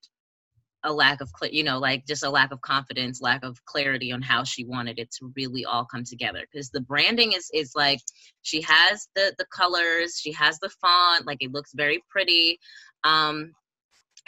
[0.85, 4.23] a lack of you know like just a lack of confidence lack of clarity on
[4.23, 7.99] how she wanted it to really all come together because the branding is is like
[8.43, 12.59] she has the the colors she has the font like it looks very pretty
[13.03, 13.53] um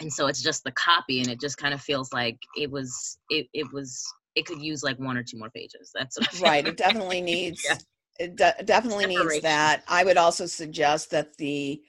[0.01, 3.17] and so it's just the copy and it just kind of feels like it was
[3.29, 5.91] it, it was it could use like one or two more pages.
[5.93, 6.65] That's right.
[6.67, 7.65] It definitely needs.
[7.67, 7.77] yeah.
[8.19, 9.83] It de- definitely needs that.
[9.87, 11.81] I would also suggest that the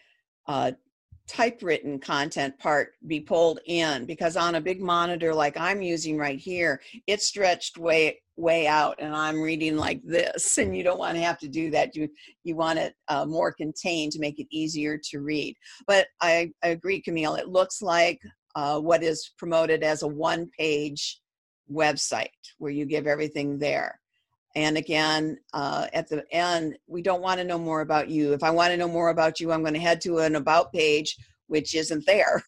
[0.47, 0.73] uh,
[1.29, 6.39] typewritten content part be pulled in because on a big monitor like I'm using right
[6.39, 10.59] here, it's stretched way way out, and I'm reading like this.
[10.63, 11.95] And you don't want to have to do that.
[11.95, 12.09] You
[12.45, 15.55] you want it uh, more contained to make it easier to read.
[15.87, 17.35] But I, I agree, Camille.
[17.35, 18.21] It looks like
[18.55, 21.21] uh, what is promoted as a one page
[21.73, 23.99] website where you give everything there.
[24.55, 28.35] and again, uh, at the end, we don't want to know more about you.
[28.35, 30.73] If I want to know more about you, I'm going to head to an about
[30.73, 31.17] page,
[31.47, 32.45] which isn't there,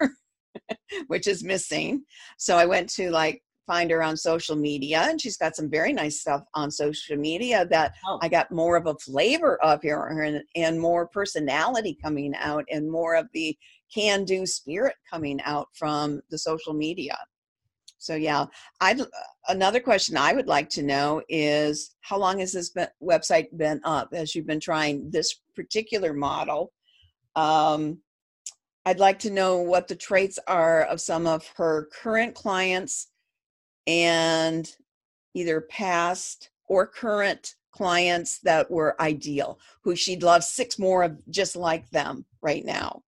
[1.06, 2.04] which is missing.
[2.36, 5.92] So I went to like find her on social media, and she's got some very
[5.92, 8.18] nice stuff on social media that oh.
[8.22, 12.90] I got more of a flavor of here and, and more personality coming out and
[12.90, 13.56] more of the
[13.92, 17.16] can do spirit coming out from the social media.
[18.04, 18.44] So yeah,
[18.82, 19.00] I
[19.48, 23.80] another question I would like to know is how long has this been, website been
[23.82, 26.70] up as you've been trying this particular model?
[27.34, 28.00] Um,
[28.84, 33.08] I'd like to know what the traits are of some of her current clients
[33.86, 34.70] and
[35.32, 41.56] either past or current clients that were ideal, who she'd love six more of just
[41.56, 43.02] like them right now.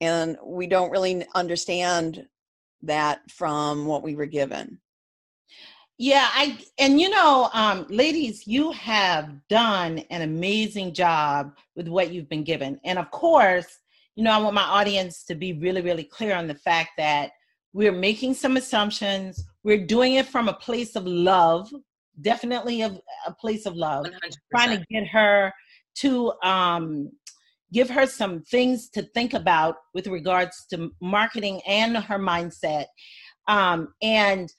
[0.00, 2.26] And we don't really understand
[2.82, 4.78] that from what we were given.
[5.98, 12.10] Yeah, I and you know, um, ladies, you have done an amazing job with what
[12.10, 12.80] you've been given.
[12.84, 13.66] And of course,
[14.16, 17.32] you know, I want my audience to be really, really clear on the fact that
[17.74, 19.44] we're making some assumptions.
[19.62, 21.70] We're doing it from a place of love,
[22.22, 24.12] definitely a, a place of love, 100%.
[24.50, 25.52] trying to get her
[25.96, 27.10] to um,
[27.72, 32.86] give her some things to think about with regards to marketing and her mindset.
[33.48, 34.52] Um, and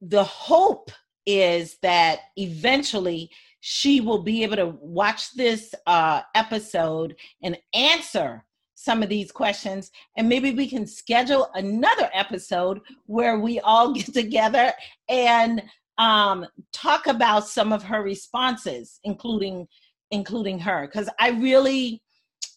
[0.00, 0.90] the hope
[1.26, 3.30] is that eventually
[3.60, 8.44] she will be able to watch this uh, episode and answer
[8.74, 14.12] some of these questions and maybe we can schedule another episode where we all get
[14.12, 14.72] together
[15.08, 15.62] and
[15.98, 19.68] um, talk about some of her responses including
[20.10, 22.02] including her because I really,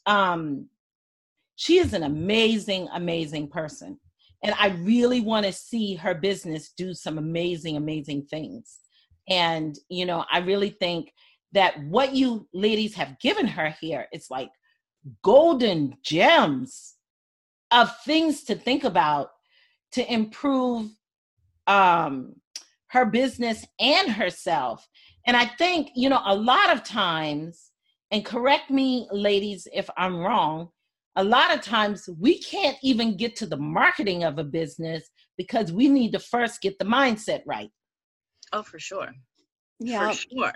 [0.05, 0.69] um,
[1.55, 3.99] she is an amazing, amazing person.
[4.43, 8.79] And I really want to see her business do some amazing, amazing things.
[9.29, 11.13] And, you know, I really think
[11.53, 14.49] that what you ladies have given her here, it's like
[15.23, 16.95] golden gems
[17.71, 19.29] of things to think about
[19.93, 20.89] to improve
[21.67, 22.35] um,
[22.87, 24.87] her business and herself
[25.25, 27.71] and I think, you know, a lot of times,
[28.11, 30.69] and correct me, ladies, if I'm wrong,
[31.15, 35.71] a lot of times we can't even get to the marketing of a business because
[35.71, 37.69] we need to first get the mindset right.
[38.51, 39.11] Oh, for sure.
[39.79, 40.11] Yeah.
[40.11, 40.53] For sure.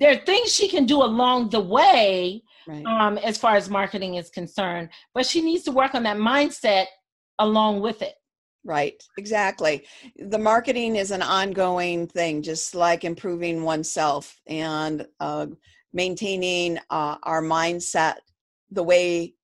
[0.00, 2.84] There are things she can do along the way right.
[2.84, 6.86] um, as far as marketing is concerned, but she needs to work on that mindset
[7.38, 8.14] along with it.
[8.66, 9.84] Right, exactly.
[10.16, 15.46] The marketing is an ongoing thing, just like improving oneself and uh,
[15.92, 18.14] maintaining uh, our mindset
[18.70, 19.34] the way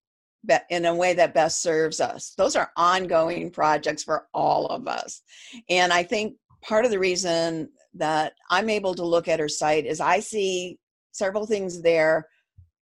[0.70, 2.32] in a way that best serves us.
[2.38, 5.20] Those are ongoing projects for all of us.
[5.68, 9.84] And I think part of the reason that I'm able to look at her site
[9.84, 10.78] is I see
[11.12, 12.26] several things there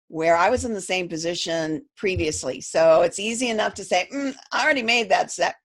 [0.07, 2.61] where I was in the same position previously.
[2.61, 5.55] So it's easy enough to say, mm, I already made that set,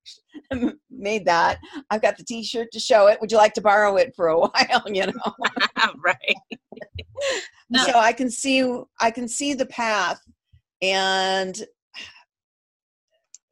[0.90, 1.58] made that.
[1.90, 3.20] I've got the T-shirt to show it.
[3.20, 4.82] Would you like to borrow it for a while?
[4.86, 5.34] You know,
[6.04, 6.36] right.
[7.70, 7.84] no.
[7.84, 10.20] So I can see, I can see the path,
[10.82, 11.60] and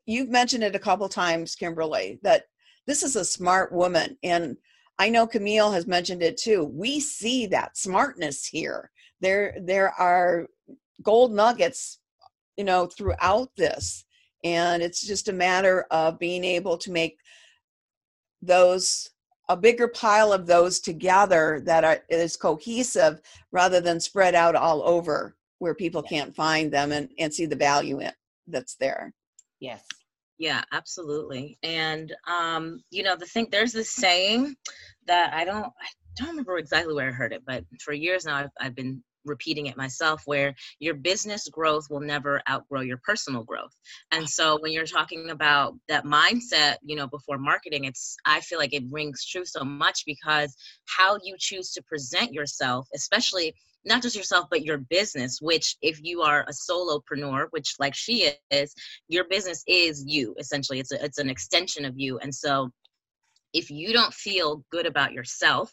[0.07, 2.45] you've mentioned it a couple times, Kimberly, that
[2.87, 4.57] this is a smart woman, and
[4.99, 6.65] I know Camille has mentioned it too.
[6.65, 8.91] We see that smartness here.
[9.21, 10.47] There, there are
[11.03, 11.99] gold nuggets,
[12.57, 14.06] you know, throughout this.
[14.45, 17.19] And it's just a matter of being able to make
[18.43, 19.11] those
[19.49, 23.21] a bigger pile of those together that are, is cohesive
[23.53, 27.57] rather than spread out all over where people can't find them and, and see the
[27.57, 28.13] value in,
[28.49, 29.13] that's there.
[29.61, 29.85] Yes.
[30.39, 31.59] Yeah, absolutely.
[31.63, 34.55] And um, you know, the thing there's this saying
[35.07, 38.37] that I don't I don't remember exactly where I heard it, but for years now
[38.37, 43.43] I've, I've been repeating it myself where your business growth will never outgrow your personal
[43.43, 43.73] growth.
[44.13, 48.59] And so when you're talking about that mindset you know before marketing it's i feel
[48.59, 50.55] like it rings true so much because
[50.97, 53.55] how you choose to present yourself especially
[53.85, 58.31] not just yourself but your business which if you are a solopreneur which like she
[58.51, 58.75] is
[59.09, 60.81] your business is you essentially.
[60.81, 62.19] It's a, it's an extension of you.
[62.19, 62.71] And so
[63.53, 65.73] if you don't feel good about yourself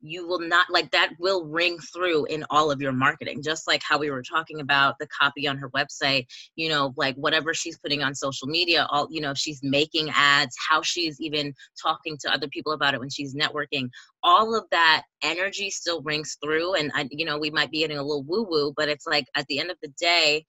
[0.00, 3.82] you will not like that will ring through in all of your marketing just like
[3.82, 6.26] how we were talking about the copy on her website
[6.56, 10.56] you know like whatever she's putting on social media all you know she's making ads
[10.68, 13.88] how she's even talking to other people about it when she's networking
[14.22, 17.98] all of that energy still rings through and I, you know we might be getting
[17.98, 20.44] a little woo woo but it's like at the end of the day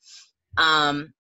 [0.58, 1.14] um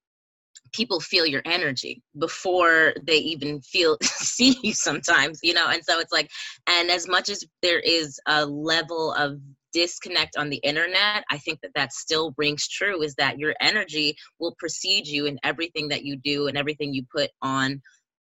[0.73, 5.67] people feel your energy before they even feel see you sometimes you know?
[5.67, 6.29] And so it's like
[6.67, 9.39] and as much as there is a level of
[9.71, 14.15] disconnect on the internet i think that that still rings true is that your energy
[14.39, 17.79] will precede you in everything that you do and everything you put on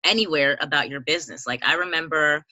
[0.04, 1.48] anywhere about your business.
[1.48, 2.44] Like i remember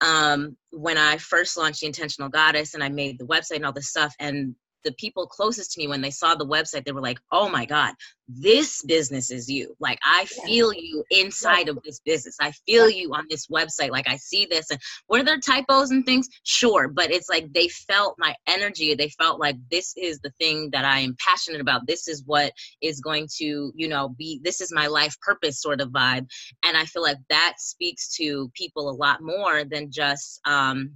[0.00, 3.72] um, when I first launched the Intentional Goddess and I made the website and all
[3.72, 4.54] this stuff, and
[4.84, 7.64] the people closest to me when they saw the website they were like oh my
[7.64, 7.94] god
[8.28, 9.74] this business is you.
[9.78, 12.36] Like i feel you inside of this business.
[12.40, 13.90] I feel you on this website.
[13.90, 14.70] Like i see this.
[14.70, 16.28] And were there typos and things?
[16.42, 18.94] Sure but it's like they felt my energy.
[18.94, 21.86] They felt like this is the thing that i am passionate about.
[21.86, 22.52] This is what
[22.82, 26.26] is going to you know be this is my life purpose sort of vibe.
[26.64, 30.92] And i feel like that speaks to people a lot more than just um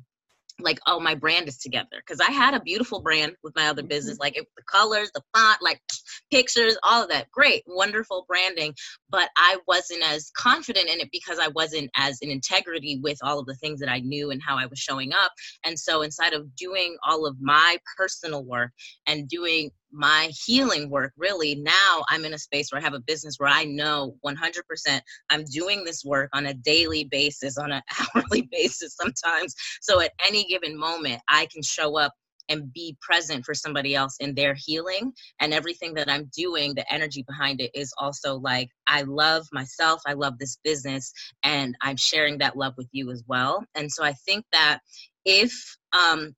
[0.62, 3.82] like oh my brand is together because i had a beautiful brand with my other
[3.82, 4.22] business mm-hmm.
[4.22, 5.80] like it, the colors the font like
[6.30, 8.74] pictures all of that great wonderful branding
[9.10, 13.38] but i wasn't as confident in it because i wasn't as in integrity with all
[13.38, 15.32] of the things that i knew and how i was showing up
[15.64, 18.70] and so inside of doing all of my personal work
[19.06, 23.00] and doing my healing work really now i'm in a space where i have a
[23.00, 27.82] business where i know 100% i'm doing this work on a daily basis on an
[28.14, 29.54] hourly basis sometimes.
[29.80, 32.12] So at any given moment i can show up
[32.48, 36.92] and be present for somebody else in their healing and everything that i'm doing the
[36.92, 41.12] energy behind it is also like i love myself i love this business
[41.44, 43.64] and i'm sharing that love with you as well.
[43.74, 44.80] And so i think that
[45.24, 45.52] if
[45.92, 46.34] um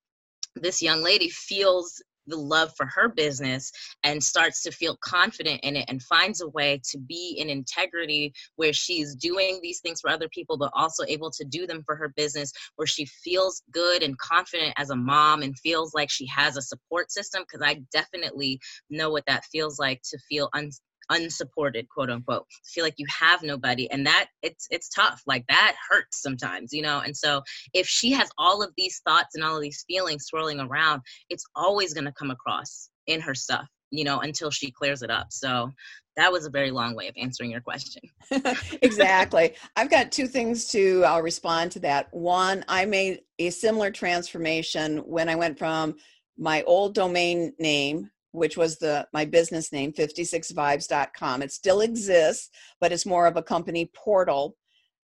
[0.56, 3.70] this young lady feels the love for her business
[4.04, 8.32] and starts to feel confident in it and finds a way to be in integrity
[8.56, 11.96] where she's doing these things for other people but also able to do them for
[11.96, 16.26] her business where she feels good and confident as a mom and feels like she
[16.26, 18.60] has a support system because I definitely
[18.90, 20.70] know what that feels like to feel un-
[21.10, 25.74] unsupported quote unquote feel like you have nobody and that it's it's tough like that
[25.88, 27.42] hurts sometimes you know and so
[27.74, 31.44] if she has all of these thoughts and all of these feelings swirling around it's
[31.54, 35.26] always going to come across in her stuff you know until she clears it up
[35.30, 35.70] so
[36.16, 38.02] that was a very long way of answering your question.
[38.82, 39.54] Exactly.
[39.76, 42.08] I've got two things to i'll respond to that.
[42.12, 45.96] One i made a similar transformation when i went from
[46.38, 52.92] my old domain name which was the my business name 56vibes.com it still exists but
[52.92, 54.56] it's more of a company portal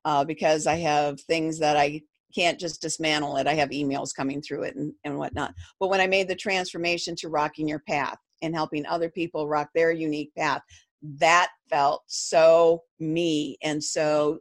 [0.05, 2.01] uh, because i have things that i
[2.35, 3.47] can't just dismantle it.
[3.47, 5.53] I have emails coming through it and, and whatnot.
[5.79, 9.69] But when i made the transformation to rocking your path and helping other people rock
[9.73, 10.61] their unique path
[11.01, 14.39] that felt so me and so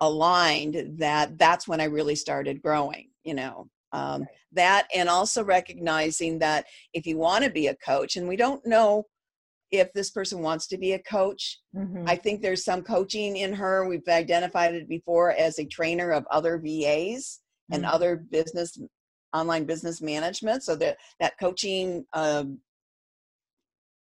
[0.00, 6.38] aligned that that's when i really started growing you know um, that and also recognizing
[6.40, 9.04] that if you want to be a coach and we don't know
[9.70, 11.60] if this person wants to be a coach.
[11.74, 12.04] Mm-hmm.
[12.06, 13.88] i think there's some coaching in her.
[13.88, 17.74] We've identified it before as a trainer of other VAs mm-hmm.
[17.74, 18.78] and other business
[19.32, 20.62] online business management.
[20.62, 22.58] So that that coaching um,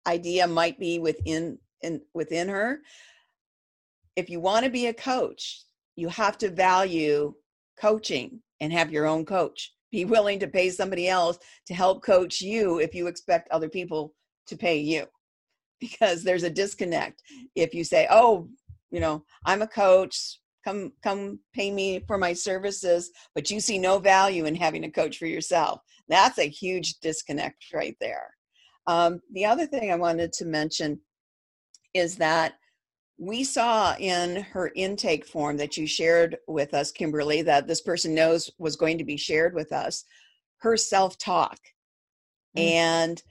[0.08, 2.80] idea might be within in within her.
[4.16, 5.66] If you want to be a coach
[5.96, 7.34] you have to value
[7.80, 9.74] coaching and have your own coach.
[9.92, 11.38] Be willing to pay somebody else
[11.68, 14.14] to help coach you if you expect other people
[14.48, 15.06] to pay you.
[15.80, 17.22] Because there's a disconnect.
[17.56, 18.50] If you say, "Oh,
[18.92, 23.78] you know, I'm a coach, come come pay me for my services," but you see
[23.78, 25.82] no value in having a coach for yourself.
[26.08, 28.30] That's a huge disconnect right there.
[28.88, 31.02] Um, the other thing I wanted to mention
[31.94, 32.56] is that
[33.18, 38.14] we saw in her intake form that you shared with us, Kimberly, that this person
[38.14, 40.04] knows was going to be shared with us,
[40.58, 41.58] her self talk.
[42.58, 42.68] Mm-hmm.
[42.68, 43.24] And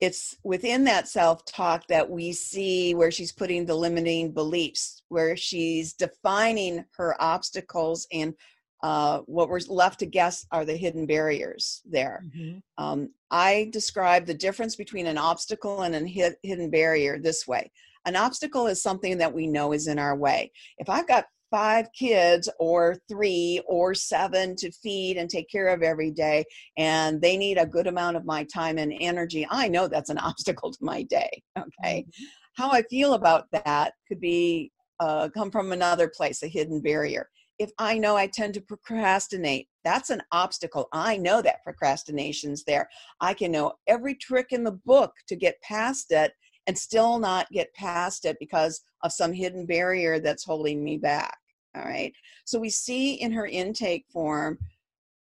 [0.00, 5.36] it's within that self talk that we see where she's putting the limiting beliefs, where
[5.36, 8.34] she's defining her obstacles and
[8.82, 12.22] uh, what we're left to guess are the hidden barriers there.
[12.26, 12.58] Mm-hmm.
[12.84, 17.72] Um, I describe the difference between an obstacle and a hidden barrier this way
[18.06, 20.50] an obstacle is something that we know is in our way.
[20.78, 25.82] If I've got five kids or three or seven to feed and take care of
[25.82, 26.44] every day
[26.76, 30.18] and they need a good amount of my time and energy i know that's an
[30.30, 32.24] obstacle to my day okay mm-hmm.
[32.54, 37.28] how i feel about that could be uh, come from another place a hidden barrier
[37.58, 42.88] if i know i tend to procrastinate that's an obstacle i know that procrastination's there
[43.20, 46.32] i can know every trick in the book to get past it
[46.66, 51.36] and still not get past it because of some hidden barrier that's holding me back.
[51.76, 52.12] All right.
[52.44, 54.58] So we see in her intake form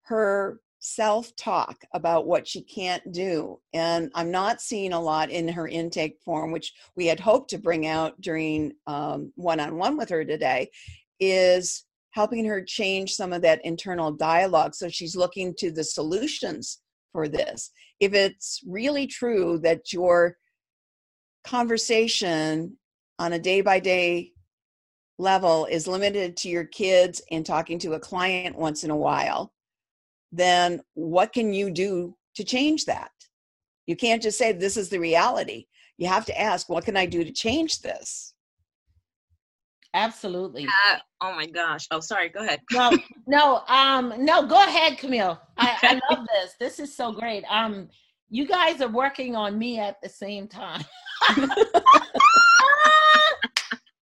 [0.03, 3.59] her self talk about what she can't do.
[3.73, 7.57] And I'm not seeing a lot in her intake form, which we had hoped to
[7.57, 10.71] bring out during one on one with her today,
[11.19, 14.73] is helping her change some of that internal dialogue.
[14.73, 16.79] So she's looking to the solutions
[17.11, 17.71] for this.
[17.99, 20.37] If it's really true that your
[21.43, 22.77] conversation
[23.17, 24.31] on a day by day
[25.17, 29.53] level is limited to your kids and talking to a client once in a while,
[30.31, 33.11] then what can you do to change that?
[33.85, 35.65] You can't just say, This is the reality.
[35.97, 38.33] You have to ask, What can I do to change this?
[39.93, 40.65] Absolutely.
[40.65, 41.87] Uh, oh my gosh.
[41.89, 42.29] Oh, sorry.
[42.29, 42.61] Go ahead.
[42.71, 42.91] no,
[43.27, 44.45] no, um, no.
[44.45, 45.41] Go ahead, Camille.
[45.57, 46.53] I, I love this.
[46.59, 47.43] This is so great.
[47.49, 47.89] Um,
[48.29, 50.83] you guys are working on me at the same time.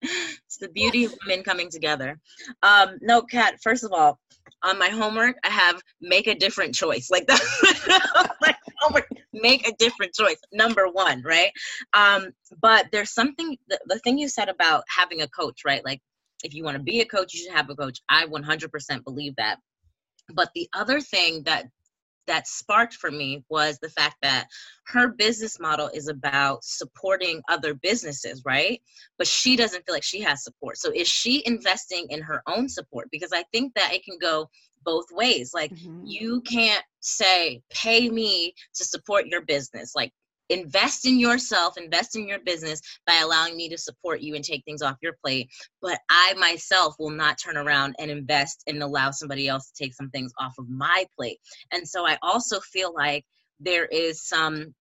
[0.02, 2.20] it's the beauty of women coming together.
[2.64, 3.56] Um, no, Kat.
[3.62, 4.20] First of all,
[4.64, 7.10] on my homework, I have make a different choice.
[7.10, 8.36] Like that.
[8.42, 10.38] like homework, make a different choice.
[10.52, 11.52] Number one, right?
[11.94, 12.32] Um,
[12.62, 13.58] but there's something.
[13.68, 15.84] The, the thing you said about having a coach, right?
[15.84, 16.02] Like
[16.44, 18.00] if you want to be a coach, you should have a coach.
[18.10, 19.58] I 100% believe that.
[20.34, 21.66] But the other thing that
[22.28, 24.48] that sparked for me was the fact that
[24.88, 28.82] her business model is about supporting other businesses, right?
[29.18, 30.78] But she doesn't feel like she has support.
[30.78, 33.10] So is she investing in her own support?
[33.12, 34.50] Because I think that it can go
[34.84, 35.52] both ways.
[35.54, 36.04] Like mm-hmm.
[36.06, 39.94] you can't say, pay me to support your business.
[39.96, 40.14] Like
[40.50, 44.64] invest in yourself, invest in your business by allowing me to support you and take
[44.66, 45.50] things off your plate.
[45.82, 49.94] But I myself will not turn around and invest and allow somebody else to take
[49.94, 51.40] some things off of my plate.
[51.72, 53.26] And so I also feel like
[53.60, 54.74] there is some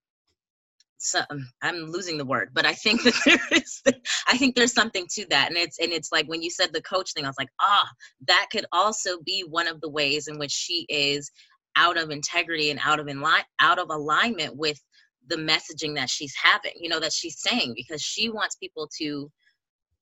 [0.97, 1.25] some
[1.61, 3.81] I'm losing the word, but I think that there is
[4.27, 5.49] I think there's something to that.
[5.49, 7.87] And it's and it's like when you said the coach thing, I was like, ah,
[8.27, 11.31] that could also be one of the ways in which she is
[11.75, 14.81] out of integrity and out of in line out of alignment with
[15.27, 19.31] the messaging that she's having, you know, that she's saying, because she wants people to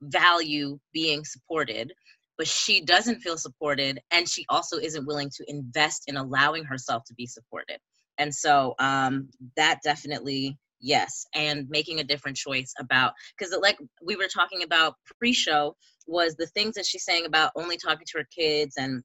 [0.02, 1.92] value being supported,
[2.38, 4.00] but she doesn't feel supported.
[4.10, 7.78] And she also isn't willing to invest in allowing herself to be supported.
[8.18, 11.26] And so um, that definitely, yes.
[11.34, 16.36] And making a different choice about, because like we were talking about pre show, was
[16.36, 19.02] the things that she's saying about only talking to her kids and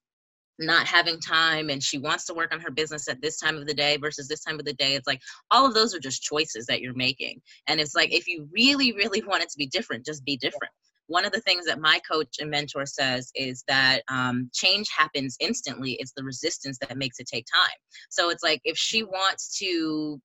[0.59, 3.65] not having time and she wants to work on her business at this time of
[3.65, 6.21] the day versus this time of the day it's like all of those are just
[6.21, 7.41] choices that you're making.
[7.67, 10.71] And it's like if you really really want it to be different just be different.
[11.07, 15.35] One of the things that my coach and mentor says is that um, change happens
[15.39, 17.75] instantly it's the resistance that makes it take time.
[18.09, 20.21] So it's like if she wants to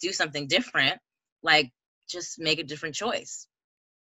[0.00, 0.98] do something different
[1.42, 1.70] like
[2.08, 3.46] just make a different choice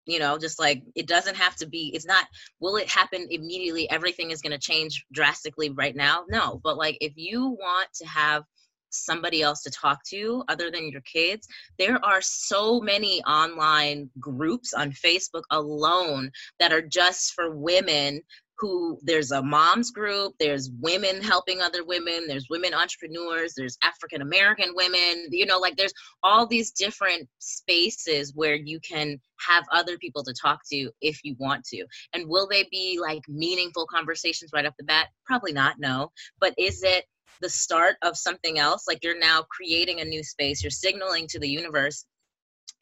[0.09, 2.25] you know just like it doesn't have to be it's not
[2.59, 3.89] will it happen immediately?
[3.89, 6.25] Everything is going to change drastically right now?
[6.29, 8.43] No but like if you want to have
[8.91, 11.47] somebody else to talk to other than your kids
[11.77, 18.19] there are so many online groups on facebook alone that are just for women
[18.59, 24.21] who there's a moms group, there's women helping other women, there's women entrepreneurs, there's African
[24.21, 25.93] American women, you know, like there's
[26.23, 31.35] all these different spaces where you can have other people to talk to if you
[31.39, 31.85] want to.
[32.13, 35.07] And will they be like meaningful conversations right off the bat?
[35.25, 36.11] Probably not, no.
[36.39, 37.05] But is it
[37.41, 38.85] the start of something else?
[38.87, 42.05] Like you're now creating a new space, you're signaling to the universe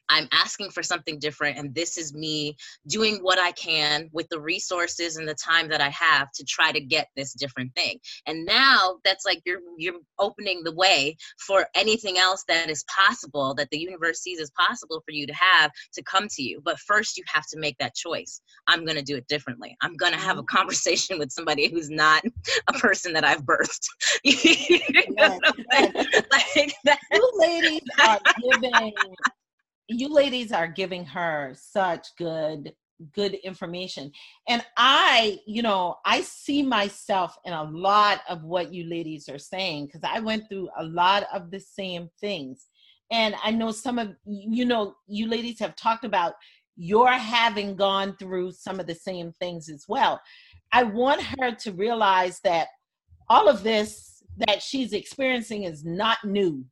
[0.09, 2.55] I'm asking for something different, and this is me
[2.87, 6.71] doing what I can with the resources and the time that I have to try
[6.71, 7.99] to get this different thing.
[8.25, 13.53] And now that's like you're you're opening the way for anything else that is possible
[13.55, 16.61] that the universe sees as possible for you to have to come to you.
[16.63, 18.41] But first, you have to make that choice.
[18.67, 19.75] I'm going to do it differently.
[19.81, 20.57] I'm going to have a mm-hmm.
[20.57, 22.23] conversation with somebody who's not
[22.67, 23.87] a person that I've birthed.
[24.23, 24.79] you
[25.09, 25.39] know,
[25.71, 25.95] like,
[26.31, 26.99] like that.
[27.11, 28.19] You ladies are
[28.51, 28.93] giving
[29.87, 32.73] you ladies are giving her such good
[33.13, 34.11] good information.
[34.47, 39.37] And i you know i see myself in a lot of what you ladies are
[39.37, 42.67] saying because i went through a lot of the same things.
[43.11, 46.33] And i know some of you know you ladies have talked about
[46.77, 50.21] your having gone through some of the same things as well.
[50.71, 52.67] I want her to realize that
[53.29, 56.63] all of this that she's experiencing is not new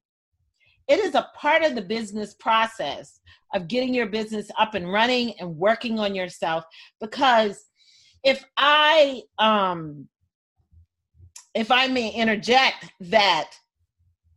[0.87, 3.19] it is a part of the business process
[3.53, 6.63] of getting your business up and running and working on yourself
[6.99, 7.65] because
[8.23, 10.07] if i um
[11.53, 13.51] if i may interject that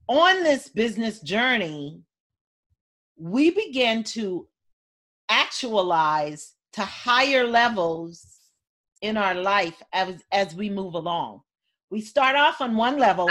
[0.08, 2.00] on this business journey
[3.16, 4.46] we begin to
[5.28, 8.24] actualize to higher levels
[9.02, 11.40] in our life as as we move along
[11.90, 13.30] we start off on one level.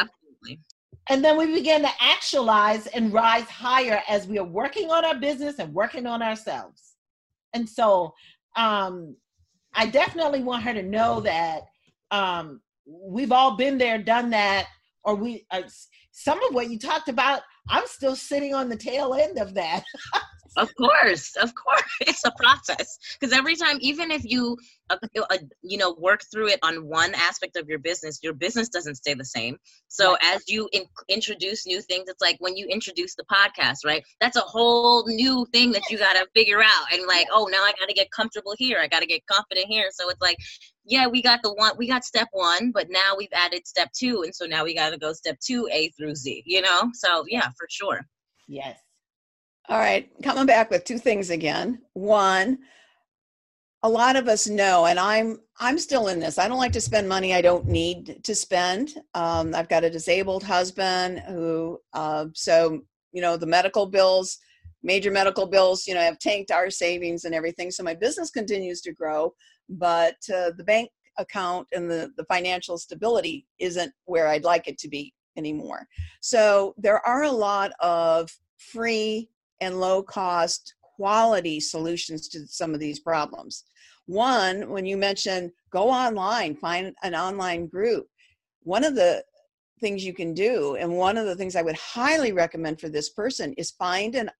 [1.09, 5.15] And then we begin to actualize and rise higher as we are working on our
[5.15, 6.95] business and working on ourselves.
[7.53, 8.13] And so
[8.55, 9.15] um,
[9.73, 11.61] I definitely want her to know that
[12.11, 14.67] um, we've all been there, done that,
[15.03, 15.61] or we, uh,
[16.11, 19.83] some of what you talked about, I'm still sitting on the tail end of that.
[20.55, 21.83] of course of course.
[22.01, 22.97] It's a process.
[23.19, 24.57] Because every time even if you
[24.89, 24.97] uh,
[25.29, 28.95] uh, you know work through it on one aspect of your business your business doesn't
[28.95, 29.57] stay the same.
[29.87, 30.35] So right.
[30.35, 34.03] as you in- introduce new things it's like when you introduce the podcast right?
[34.21, 37.63] That's a whole new thing that you got to figure out and like oh now
[37.63, 38.79] i got to get comfortable here.
[38.79, 39.89] I got to get confident here.
[39.91, 40.37] So it's like
[40.85, 44.23] yeah we got the one we got step one but now we've added step two.
[44.23, 46.91] And so now we got to go step two a through z you know?
[46.93, 48.05] So yeah for sure.
[48.47, 48.77] Yes
[49.69, 51.81] all right, coming back with two things again.
[51.93, 52.59] One,
[53.83, 56.37] a lot of us know, and I'm I'm still in this.
[56.37, 58.95] I don't like to spend money I don't need to spend.
[59.13, 64.37] Um, I've got a disabled husband who, uh, so you know, the medical bills,
[64.83, 67.71] major medical bills, you know, have tanked our savings and everything.
[67.71, 69.33] So my business continues to grow,
[69.69, 74.77] but uh, the bank account and the the financial stability isn't where I'd like it
[74.79, 75.87] to be anymore.
[76.21, 79.29] So there are a lot of free
[79.61, 83.65] and low cost quality solutions to some of these problems.
[84.07, 88.07] One, when you mentioned go online, find an online group,
[88.63, 89.23] one of the
[89.79, 93.09] things you can do, and one of the things I would highly recommend for this
[93.09, 94.31] person is find an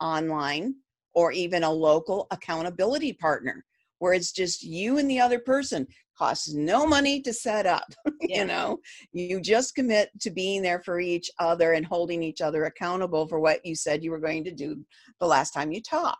[0.00, 0.74] online
[1.14, 3.64] or even a local accountability partner
[3.98, 5.86] where it's just you and the other person
[6.16, 7.84] costs no money to set up
[8.20, 8.40] yeah.
[8.40, 8.78] you know?
[9.12, 13.40] You just commit to being there for each other and holding each other accountable for
[13.40, 14.84] what you said you were going to do
[15.20, 16.18] the last time you talked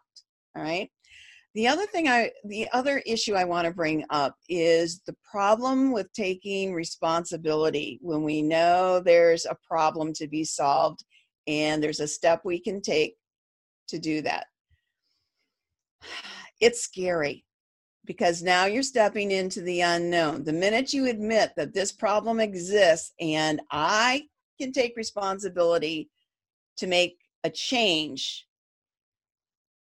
[0.57, 0.91] all right?
[1.55, 5.93] The other thing i the other issue i want to bring up is the problem
[5.93, 11.05] with taking responsibility when we know there's a problem to be solved
[11.47, 13.17] and there's a step we can take
[13.89, 14.47] to do that.
[16.61, 17.45] It's scary
[18.07, 20.45] because now you're stepping into the unknown.
[20.45, 24.25] The minute you admit that this problem exists and I
[24.61, 26.11] can take responsibility
[26.77, 28.47] to make a change,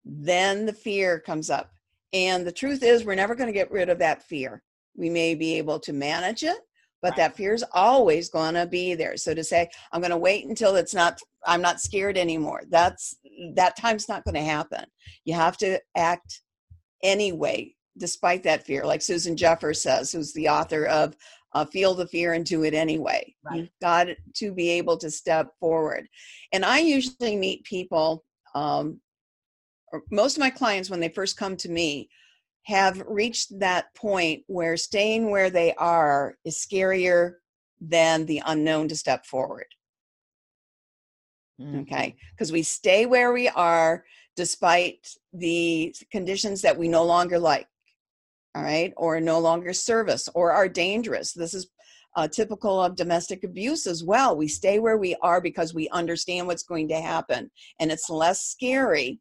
[0.03, 1.71] then the fear comes up.
[2.13, 4.63] And the truth is, we're never going to get rid of that fear.
[4.95, 6.57] We may be able to manage it,
[7.01, 7.17] but right.
[7.17, 9.15] that fear is always going to be there.
[9.15, 13.15] So to say, I'm going to wait until it's not, I'm not scared anymore, that's,
[13.55, 14.85] that time's not going to happen.
[15.23, 16.41] You have to act
[17.03, 21.15] anyway despite that fear, like Susan Jeffers says, who's the author of
[21.53, 23.35] uh, Feel the Fear and Do It Anyway.
[23.43, 23.57] Right.
[23.57, 26.07] You've got to be able to step forward.
[26.51, 28.23] And I usually meet people,
[28.55, 28.99] um,
[30.11, 32.09] most of my clients, when they first come to me,
[32.63, 37.33] have reached that point where staying where they are is scarier
[37.81, 39.65] than the unknown to step forward.
[41.59, 41.79] Mm-hmm.
[41.79, 47.67] Okay, because we stay where we are despite the conditions that we no longer like
[48.55, 51.33] all right, or no longer service or are dangerous.
[51.33, 51.69] This is
[52.15, 54.35] uh, typical of domestic abuse as well.
[54.35, 58.43] We stay where we are because we understand what's going to happen, and it's less
[58.43, 59.19] scary,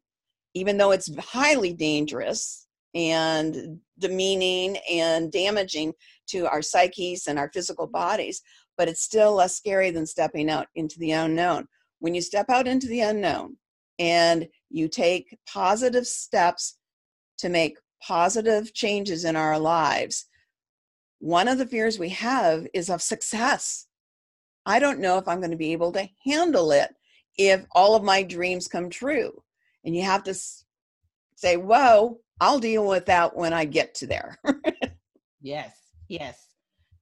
[0.53, 5.93] even though it's highly dangerous and demeaning and damaging
[6.27, 8.41] to our psyches and our physical bodies,
[8.77, 11.67] but it's still less scary than stepping out into the unknown.
[11.99, 13.57] When you step out into the unknown
[13.99, 16.77] and you take positive steps
[17.39, 20.25] to make positive changes in our lives,
[21.19, 23.87] one of the fears we have is of success.
[24.65, 26.93] I don't know if I'm going to be able to handle it
[27.37, 29.31] if all of my dreams come true.
[29.83, 30.35] And you have to
[31.35, 34.37] say, whoa, I'll deal with that when I get to there.
[35.41, 35.73] yes,
[36.07, 36.47] yes,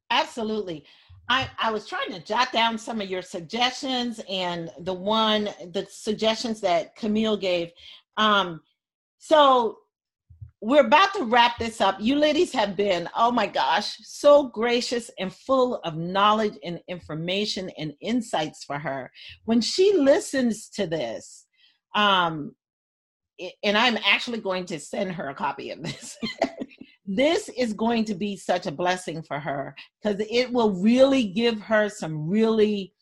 [0.09, 0.85] absolutely.
[1.29, 5.85] I, I was trying to jot down some of your suggestions and the one, the
[5.89, 7.71] suggestions that Camille gave.
[8.15, 8.61] Um,
[9.17, 9.79] so
[10.61, 11.97] we're about to wrap this up.
[11.99, 17.69] You ladies have been, oh my gosh, so gracious and full of knowledge and information
[17.77, 19.11] and insights for her.
[19.45, 21.45] When she listens to this,
[21.93, 22.55] um,
[23.63, 26.17] and I'm actually going to send her a copy of this.
[27.05, 31.61] this is going to be such a blessing for her because it will really give
[31.61, 32.93] her some really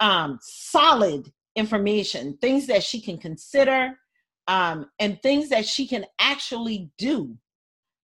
[0.00, 3.98] um, solid information, things that she can consider,
[4.48, 7.36] um, and things that she can actually do.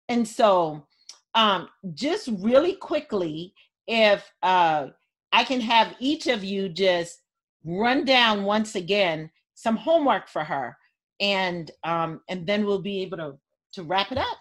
[0.09, 0.87] And so,
[1.33, 3.53] um, just really quickly,
[3.87, 4.87] if uh,
[5.31, 7.21] I can have each of you just
[7.63, 10.77] run down once again some homework for her,
[11.19, 13.33] and um, and then we'll be able to
[13.73, 14.37] to wrap it up.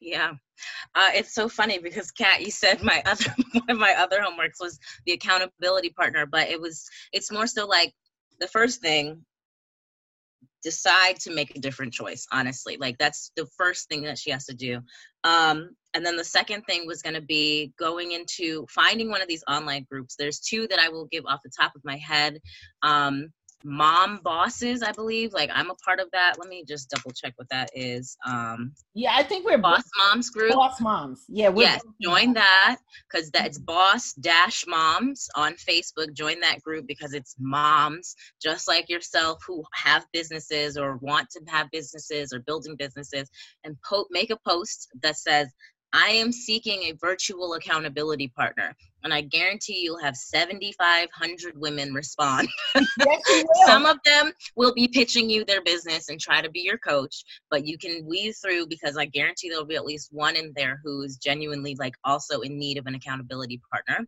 [0.00, 0.32] Yeah.
[0.94, 4.60] Uh, it's so funny because Kat, you said my other one of my other homeworks
[4.60, 7.92] was the accountability partner, but it was it's more so like
[8.40, 9.24] the first thing
[10.66, 14.46] decide to make a different choice honestly like that's the first thing that she has
[14.46, 14.80] to do.
[15.22, 19.28] Um, and then the second thing was going to be going into finding one of
[19.28, 20.16] these online groups.
[20.18, 22.40] There's two that i will give off the top of my head
[22.82, 23.28] um,
[23.64, 25.32] mom bosses i believe.
[25.32, 26.34] Like i'm a part of that.
[26.38, 28.16] Let me just double check what that is.
[28.26, 30.52] Um yeah i think we're boss moms group.
[30.52, 31.24] Boss moms.
[31.28, 32.78] Yeah we're yes join that
[33.10, 36.12] because that's boss dash moms on facebook.
[36.12, 41.40] Join that group because it's moms just like yourself who have businesses or want to
[41.48, 43.30] have businesses or building businesses
[43.64, 45.48] and po- make a post that says
[45.92, 52.48] I am seeking a virtual accountability partner, and I guarantee you'll have 7,500 women respond.
[52.74, 56.78] yes, Some of them will be pitching you their business and try to be your
[56.78, 60.52] coach, but you can weave through because I guarantee there'll be at least one in
[60.56, 64.06] there who is genuinely like also in need of an accountability partner.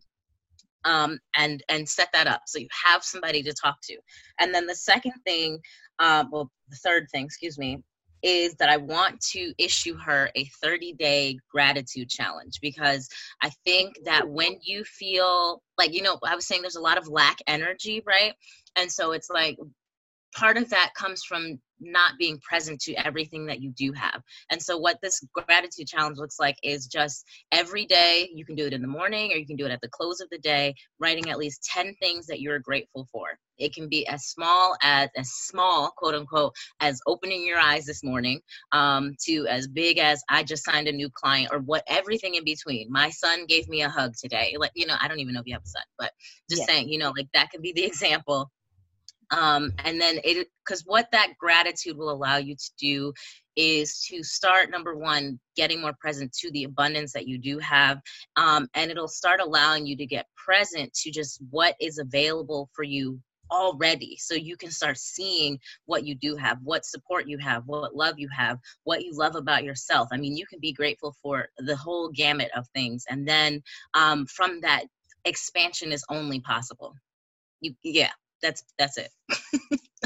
[0.85, 3.97] Um, and and set that up so you have somebody to talk to.
[4.39, 5.59] And then the second thing,
[5.99, 7.83] uh, well, the third thing, excuse me,
[8.21, 13.09] is that I want to issue her a 30 day gratitude challenge because
[13.41, 16.97] I think that when you feel like, you know, I was saying there's a lot
[16.97, 18.33] of lack energy, right?
[18.75, 19.57] And so it's like
[20.35, 24.21] part of that comes from not being present to everything that you do have.
[24.49, 28.65] And so, what this gratitude challenge looks like is just every day, you can do
[28.65, 30.75] it in the morning or you can do it at the close of the day,
[30.99, 33.37] writing at least 10 things that you're grateful for.
[33.57, 38.03] It can be as small as, as small, quote unquote, as opening your eyes this
[38.03, 38.39] morning,
[38.71, 42.45] um, to as big as I just signed a new client or what everything in
[42.45, 42.87] between.
[42.89, 44.55] My son gave me a hug today.
[44.57, 46.11] Like, you know, I don't even know if you have a son, but
[46.49, 46.67] just yeah.
[46.67, 48.49] saying, you know, like that could be the example
[49.31, 53.13] um, and then it because what that gratitude will allow you to do
[53.55, 57.99] is to start number one getting more present to the abundance that you do have
[58.37, 62.83] um, and it'll start allowing you to get present to just what is available for
[62.83, 63.19] you
[63.51, 67.95] already so you can start seeing what you do have what support you have what
[67.95, 70.07] love you have what you love about yourself.
[70.11, 73.61] I mean you can be grateful for the whole gamut of things and then
[73.93, 74.83] um, from that
[75.25, 76.93] expansion is only possible.
[77.61, 78.11] You yeah
[78.41, 79.11] that's that's it.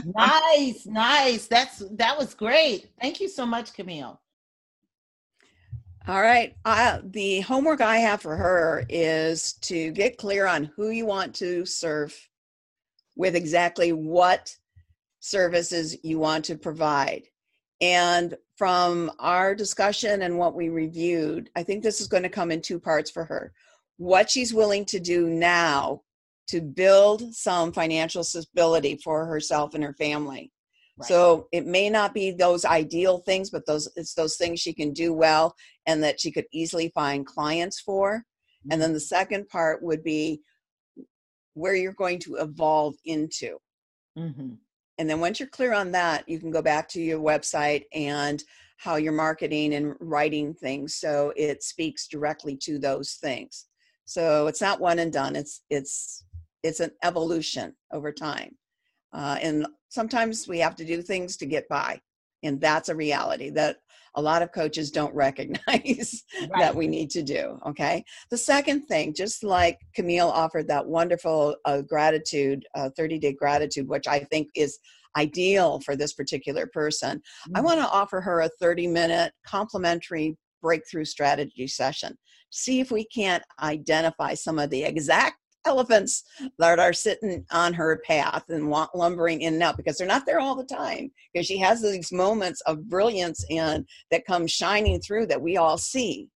[0.05, 1.47] nice, nice.
[1.47, 2.89] That's that was great.
[3.01, 4.19] Thank you so much, Camille.
[6.05, 6.53] All right.
[6.65, 11.33] Uh, the homework I have for her is to get clear on who you want
[11.35, 12.13] to serve
[13.15, 14.53] with exactly what
[15.21, 17.23] services you want to provide.
[17.79, 22.51] And from our discussion and what we reviewed, I think this is going to come
[22.51, 23.53] in two parts for her.
[23.95, 26.01] What she's willing to do now
[26.53, 30.51] to build some financial stability for herself and her family.
[30.97, 31.07] Right.
[31.07, 34.93] So it may not be those ideal things, but those it's those things she can
[34.93, 35.55] do well
[35.87, 38.17] and that she could easily find clients for.
[38.17, 38.71] Mm-hmm.
[38.71, 38.93] And then mm-hmm.
[38.93, 40.41] the second part would be
[41.55, 43.57] where you're going to evolve into.
[44.15, 44.49] Mm-hmm.
[44.99, 48.43] And then once you're clear on that, you can go back to your website and
[48.77, 53.65] how you're marketing and writing things so it speaks directly to those things.
[54.05, 55.35] So it's not one and done.
[55.35, 56.23] It's it's
[56.63, 58.55] it's an evolution over time.
[59.13, 61.99] Uh, and sometimes we have to do things to get by.
[62.41, 63.77] And that's a reality that
[64.15, 66.51] a lot of coaches don't recognize right.
[66.57, 67.59] that we need to do.
[67.67, 68.03] Okay.
[68.31, 73.87] The second thing, just like Camille offered that wonderful uh, gratitude, uh, 30 day gratitude,
[73.87, 74.79] which I think is
[75.15, 77.57] ideal for this particular person, mm-hmm.
[77.57, 82.17] I want to offer her a 30 minute complimentary breakthrough strategy session.
[82.49, 85.35] See if we can't identify some of the exact
[85.65, 86.23] elephants
[86.59, 90.39] that are sitting on her path and lumbering in and out because they're not there
[90.39, 95.25] all the time because she has these moments of brilliance and that come shining through
[95.27, 96.27] that we all see.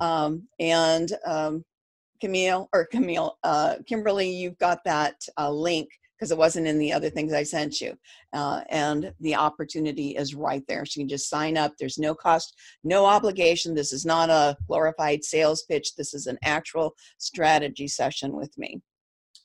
[0.00, 1.64] Um, and um,
[2.20, 5.88] camille or camille uh, kimberly you've got that uh, link
[6.18, 7.96] because it wasn't in the other things I sent you.
[8.32, 10.84] Uh, and the opportunity is right there.
[10.84, 11.74] So you can just sign up.
[11.78, 13.74] There's no cost, no obligation.
[13.74, 15.94] This is not a glorified sales pitch.
[15.94, 18.80] This is an actual strategy session with me.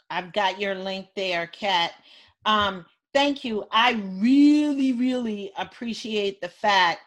[0.09, 1.93] I've got your link there, Kat.
[2.45, 3.65] Um, thank you.
[3.71, 7.01] I really, really appreciate the fact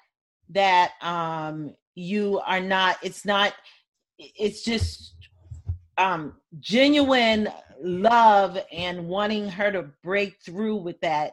[0.51, 3.53] that um, you are not, it's not,
[4.19, 5.15] it's just
[5.99, 7.49] um, genuine
[7.83, 11.33] love and wanting her to break through with that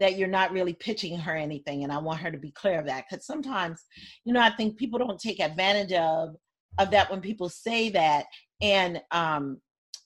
[0.00, 2.86] that you're not really pitching her anything and i want her to be clear of
[2.86, 3.84] that because sometimes
[4.24, 6.34] you know i think people don't take advantage of
[6.78, 8.24] of that when people say that
[8.60, 9.60] and um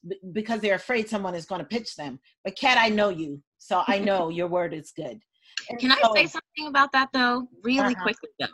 [0.09, 2.19] b- because they're afraid someone is going to pitch them.
[2.45, 5.21] But kat i know you so i know your word is good
[5.79, 7.49] Can I say something about that though?
[7.63, 8.03] Really Uh-huh.
[8.03, 8.47] quickly though.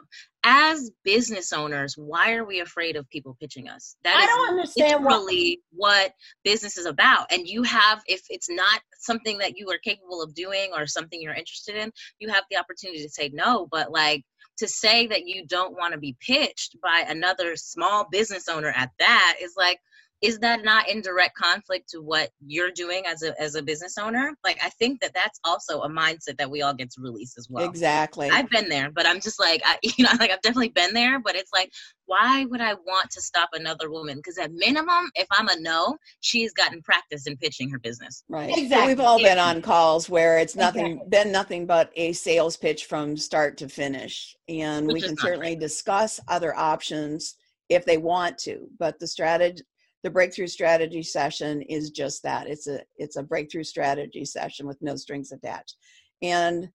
[0.45, 3.97] As business owners, why are we afraid of people pitching us?
[4.03, 5.13] That I is don't understand why.
[5.13, 7.31] literally what business is about.
[7.33, 11.21] And you have, if it's not something that you are capable of doing or something
[11.21, 13.69] you're interested in, you have the opportunity to say no.
[13.71, 14.25] But like
[14.59, 18.91] to say that you don't want to be pitched by another small business owner at
[18.99, 19.79] that is like,
[20.23, 23.99] is that not in direct conflict to what you're doing as a as a business
[23.99, 24.33] owner?
[24.45, 27.49] Like I think that that's also a mindset that we all get to release as
[27.51, 27.69] well.
[27.69, 28.31] exactly.
[28.31, 31.19] I've been there, but I'm just like, I, you know, like I've definitely been there,
[31.19, 31.73] but it's like,
[32.07, 34.17] why would I want to stop another woman?
[34.17, 38.23] Because at minimum, if I'm a no, she's gotten practice in pitching her business.
[38.29, 38.55] Right.
[38.55, 38.95] So Exactly.
[38.95, 41.09] we've all been on calls where it's nothing Exactly.
[41.09, 44.37] been nothing but a sales pitch from start to finish.
[44.49, 47.35] And we Which is can not certainly discuss other options
[47.69, 48.69] if they want to.
[48.79, 49.65] But the strategy
[50.03, 52.47] the breakthrough strategy session is just that.
[52.47, 55.77] It's a it's a breakthrough strategy session with no strings attached.
[56.23, 56.71] And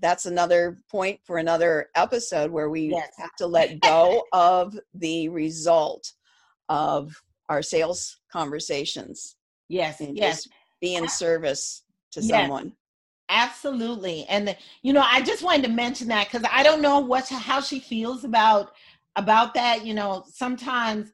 [0.00, 3.12] that's another point for another episode where we Yes.
[3.18, 6.12] have to let go of the result
[6.68, 9.36] of our sales conversations
[9.68, 10.48] Yes, and yes.
[10.80, 12.30] be in service to Yes.
[12.30, 12.72] someone.
[13.28, 14.24] Absolutely.
[14.26, 17.28] And the- you know, I just wanted to mention that because I don't know what
[17.28, 18.74] how she feels about
[19.16, 19.84] about that.
[19.84, 21.12] You know, sometimes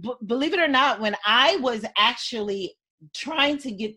[0.00, 2.74] b- believe it or not, when I was actually
[3.14, 3.94] trying to get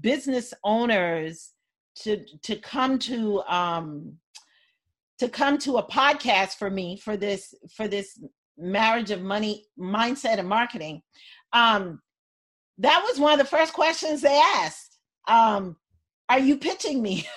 [0.00, 1.52] business owners
[1.96, 4.16] to to come to um
[5.18, 8.18] to come to a podcast for me for this for this
[8.58, 11.00] marriage of money mindset and marketing
[11.52, 12.00] um
[12.78, 14.98] that was one of the first questions they asked.
[15.28, 15.76] Um
[16.28, 17.26] are you pitching me?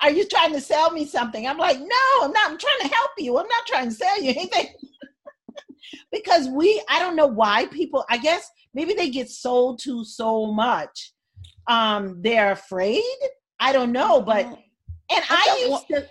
[0.00, 1.46] Are you trying to sell me something?
[1.46, 3.36] I'm like no i'm not i'm trying to help you.
[3.38, 4.66] I'm not trying to sell you anything
[6.12, 10.52] because we i don't know why people i guess maybe they get sold to so
[10.52, 11.12] much
[11.68, 13.02] um they're afraid
[13.58, 16.08] i don't know but and I've I used one, to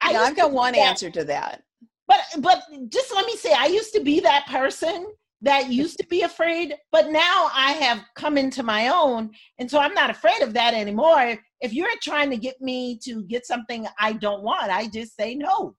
[0.00, 0.80] i yeah, used i've got one that.
[0.80, 1.62] answer to that.
[2.08, 5.06] but but just let me say i used to be that person
[5.42, 9.78] that used to be afraid but now i have come into my own and so
[9.78, 13.86] i'm not afraid of that anymore if you're trying to get me to get something
[13.98, 15.74] i don't want i just say no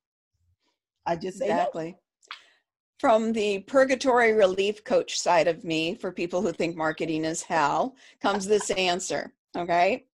[1.06, 1.96] i just say no.
[3.02, 7.96] From the purgatory relief coach side of me, for people who think marketing is hell,
[8.22, 9.34] comes this answer.
[9.58, 10.06] Okay.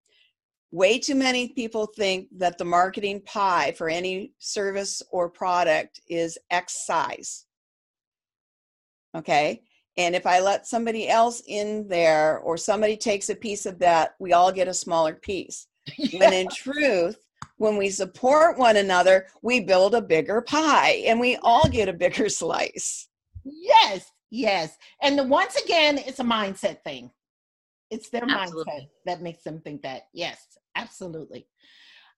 [0.70, 6.38] Way too many people think that the marketing pie for any service or product is
[6.52, 7.46] X size.
[9.16, 9.62] Okay.
[9.96, 14.14] And if I let somebody else in there or somebody takes a piece of that,
[14.20, 15.66] we all get a smaller piece.
[16.12, 17.18] When in truth,
[17.58, 21.92] when we support one another, we build a bigger pie and we all get a
[21.92, 23.08] bigger slice.
[23.44, 24.76] yes yes.
[25.02, 27.10] And then once again it's a mindset thing.
[27.90, 30.08] It's their mindset that makes them think that.
[30.12, 31.46] Yes absolutely.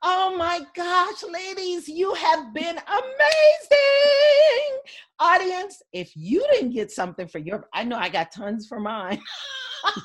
[0.03, 4.79] Oh my gosh ladies you have been amazing!
[5.19, 9.21] Audience if you didn't get something for your i know i got tons for mine.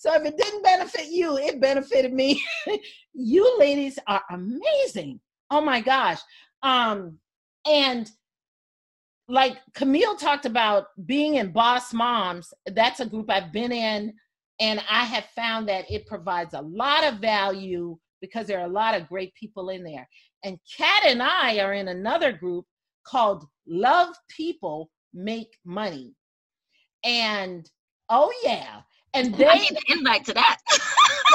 [0.00, 2.42] So if it didn't benefit you it benefited me
[3.18, 6.20] you ladies are amazing oh my gosh
[6.62, 7.18] um
[7.66, 8.10] and
[9.28, 14.14] like Camille talked about being in Boss Moms, that's a group I've been in,
[14.58, 18.72] and I have found that it provides a lot of value because there are a
[18.72, 20.08] lot of great people in there.
[20.44, 22.64] And Kat and I are in another group
[23.06, 26.14] called Love People Make Money.
[27.04, 27.68] And
[28.08, 28.80] oh yeah,
[29.14, 30.58] and I they need an invite to that.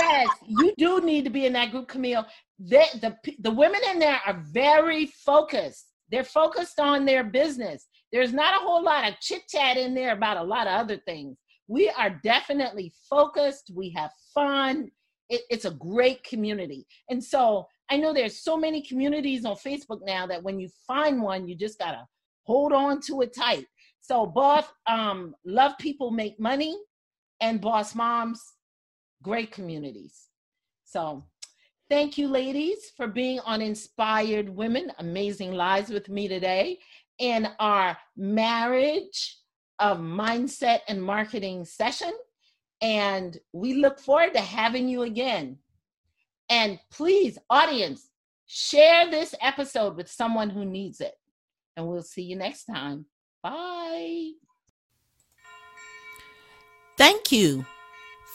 [0.04, 2.26] yes, you do need to be in that group, Camille.
[2.60, 5.88] They, the the women in there are very focused.
[6.10, 7.88] They're focused on their business.
[8.12, 10.98] There's not a whole lot of chit chat in there about a lot of other
[10.98, 11.38] things.
[11.68, 13.72] We are definitely focused.
[13.74, 14.92] We have fun.
[15.30, 16.86] It, it's a great community.
[17.10, 21.22] And so I know there's so many communities on Facebook now that when you find
[21.22, 22.06] one, you just gotta
[22.44, 23.66] hold on to it tight.
[24.02, 26.78] So both um, love people make money
[27.42, 28.42] and boss moms
[29.24, 30.28] great communities.
[30.84, 31.24] So,
[31.90, 36.78] thank you, ladies, for being on Inspired Women Amazing Lives with me today
[37.18, 39.38] in our marriage
[39.80, 42.12] of mindset and marketing session.
[42.82, 45.58] And we look forward to having you again.
[46.50, 48.10] And please, audience,
[48.46, 51.16] share this episode with someone who needs it.
[51.78, 53.06] And we'll see you next time.
[53.42, 54.34] Bye.
[56.98, 57.66] Thank you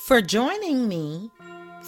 [0.08, 1.30] for joining me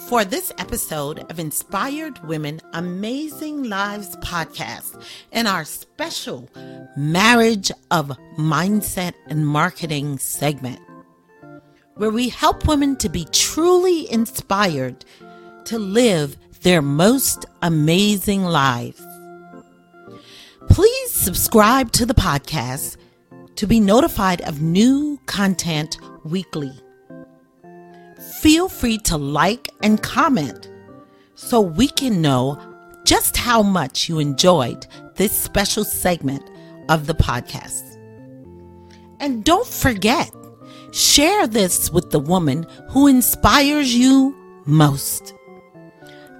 [0.07, 6.47] for this episode of Inspired Women Amazing Lives podcast and our special
[6.95, 10.79] Marriage of Mindset and Marketing segment,
[11.95, 15.03] where we help women to be truly inspired
[15.65, 19.01] to live their most amazing lives.
[20.69, 22.97] Please subscribe to the podcast
[23.55, 26.71] to be notified of new content weekly.
[28.41, 30.67] Feel free to like and comment
[31.35, 32.59] so we can know
[33.05, 36.41] just how much you enjoyed this special segment
[36.89, 37.99] of the podcast.
[39.19, 40.33] And don't forget,
[40.91, 44.35] share this with the woman who inspires you
[44.65, 45.35] most.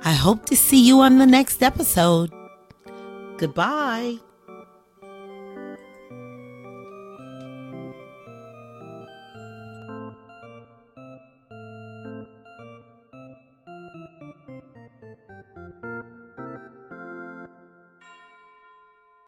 [0.03, 2.33] I hope to see you on the next episode.
[3.37, 4.17] Goodbye.